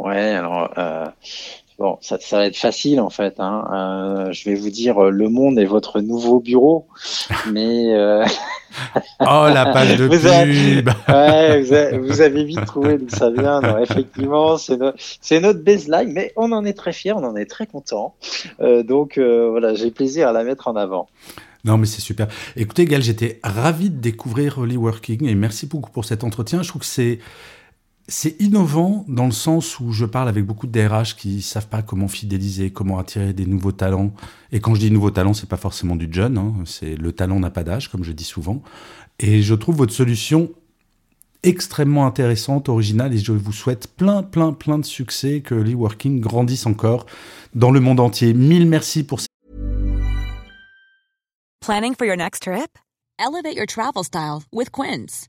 Ouais, 0.00 0.32
alors 0.32 0.74
euh, 0.76 1.06
Bon, 1.76 1.98
ça, 2.00 2.18
ça, 2.20 2.38
va 2.38 2.46
être 2.46 2.56
facile 2.56 3.00
en 3.00 3.10
fait. 3.10 3.34
Hein. 3.38 3.68
Euh, 3.72 4.32
je 4.32 4.48
vais 4.48 4.54
vous 4.54 4.70
dire, 4.70 4.96
euh, 5.04 5.10
le 5.10 5.28
monde 5.28 5.58
est 5.58 5.64
votre 5.64 6.00
nouveau 6.00 6.38
bureau, 6.38 6.86
mais 7.52 7.92
euh... 7.92 8.24
oh 9.20 9.48
la 9.52 9.72
page 9.72 9.96
de 9.96 10.04
vous 10.04 10.10
pub. 10.10 10.26
Avez, 10.26 10.84
ouais, 11.08 11.62
vous, 11.62 11.72
avez, 11.72 11.98
vous, 11.98 12.20
avez, 12.20 12.44
vite 12.44 12.64
trouvé 12.64 12.98
d'où 12.98 13.08
ça 13.08 13.30
vient. 13.30 13.60
Non, 13.60 13.78
effectivement, 13.78 14.56
c'est 14.56 14.76
no, 14.76 14.92
notre 15.40 15.64
baseline, 15.64 16.12
mais 16.12 16.32
on 16.36 16.52
en 16.52 16.64
est 16.64 16.74
très 16.74 16.92
fiers, 16.92 17.12
on 17.12 17.24
en 17.24 17.34
est 17.34 17.46
très 17.46 17.66
content. 17.66 18.14
Euh, 18.60 18.84
donc 18.84 19.18
voilà, 19.18 19.74
j'ai 19.74 19.90
plaisir 19.90 20.28
à 20.28 20.32
la 20.32 20.44
mettre 20.44 20.68
en 20.68 20.76
avant. 20.76 21.08
Non, 21.64 21.78
mais 21.78 21.86
c'est 21.86 22.02
super. 22.02 22.28
Écoutez, 22.56 22.84
Gal, 22.84 23.02
j'étais 23.02 23.40
ravi 23.42 23.90
de 23.90 23.96
découvrir 23.96 24.58
Holy 24.58 24.76
Working 24.76 25.26
et 25.26 25.34
merci 25.34 25.66
beaucoup 25.66 25.90
pour 25.90 26.04
cet 26.04 26.22
entretien. 26.22 26.62
Je 26.62 26.68
trouve 26.68 26.82
que 26.82 26.86
c'est 26.86 27.18
c'est 28.06 28.40
innovant 28.40 29.04
dans 29.08 29.24
le 29.24 29.32
sens 29.32 29.80
où 29.80 29.92
je 29.92 30.04
parle 30.04 30.28
avec 30.28 30.44
beaucoup 30.44 30.66
de 30.66 30.72
DRH 30.72 31.16
qui 31.16 31.40
savent 31.40 31.68
pas 31.68 31.82
comment 31.82 32.08
fidéliser, 32.08 32.70
comment 32.70 32.98
attirer 32.98 33.32
des 33.32 33.46
nouveaux 33.46 33.72
talents. 33.72 34.12
Et 34.52 34.60
quand 34.60 34.74
je 34.74 34.80
dis 34.80 34.90
nouveaux 34.90 35.10
talents, 35.10 35.32
c'est 35.32 35.48
pas 35.48 35.56
forcément 35.56 35.96
du 35.96 36.08
jeune, 36.10 36.36
hein. 36.36 36.52
c'est 36.66 36.96
le 36.96 37.12
talent 37.12 37.40
n'a 37.40 37.50
pas 37.50 37.64
d'âge, 37.64 37.90
comme 37.90 38.04
je 38.04 38.12
dis 38.12 38.24
souvent. 38.24 38.62
Et 39.18 39.42
je 39.42 39.54
trouve 39.54 39.76
votre 39.76 39.92
solution 39.92 40.50
extrêmement 41.42 42.06
intéressante, 42.06 42.68
originale, 42.68 43.14
et 43.14 43.18
je 43.18 43.32
vous 43.32 43.52
souhaite 43.52 43.88
plein, 43.96 44.22
plein, 44.22 44.52
plein 44.52 44.78
de 44.78 44.84
succès, 44.84 45.40
que 45.40 45.54
l'e-working 45.54 46.20
grandisse 46.20 46.66
encore 46.66 47.06
dans 47.54 47.70
le 47.70 47.80
monde 47.80 48.00
entier. 48.00 48.34
Mille 48.34 48.66
merci 48.66 49.04
pour. 49.04 49.20
Planning 51.60 51.94
for 51.94 52.06
your 52.06 52.16
next 52.16 52.42
trip? 52.42 52.78
Elevate 53.18 53.56
your 53.56 53.66
travel 53.66 54.04
style 54.04 54.42
with 54.52 54.70
Quince. 54.70 55.28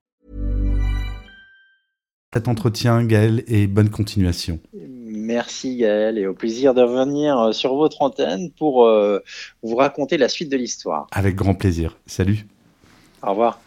Cet 2.33 2.47
entretien, 2.47 3.03
Gaël, 3.03 3.43
et 3.47 3.67
bonne 3.67 3.89
continuation. 3.89 4.59
Merci 4.73 5.77
Gaël, 5.77 6.17
et 6.17 6.27
au 6.27 6.33
plaisir 6.33 6.73
de 6.73 6.81
revenir 6.81 7.37
euh, 7.37 7.51
sur 7.51 7.75
votre 7.75 8.01
antenne 8.01 8.51
pour 8.51 8.85
euh, 8.85 9.19
vous 9.63 9.75
raconter 9.75 10.17
la 10.17 10.29
suite 10.29 10.49
de 10.49 10.55
l'histoire. 10.55 11.07
Avec 11.11 11.35
grand 11.35 11.55
plaisir. 11.55 11.97
Salut. 12.05 12.45
Au 13.21 13.31
revoir. 13.31 13.59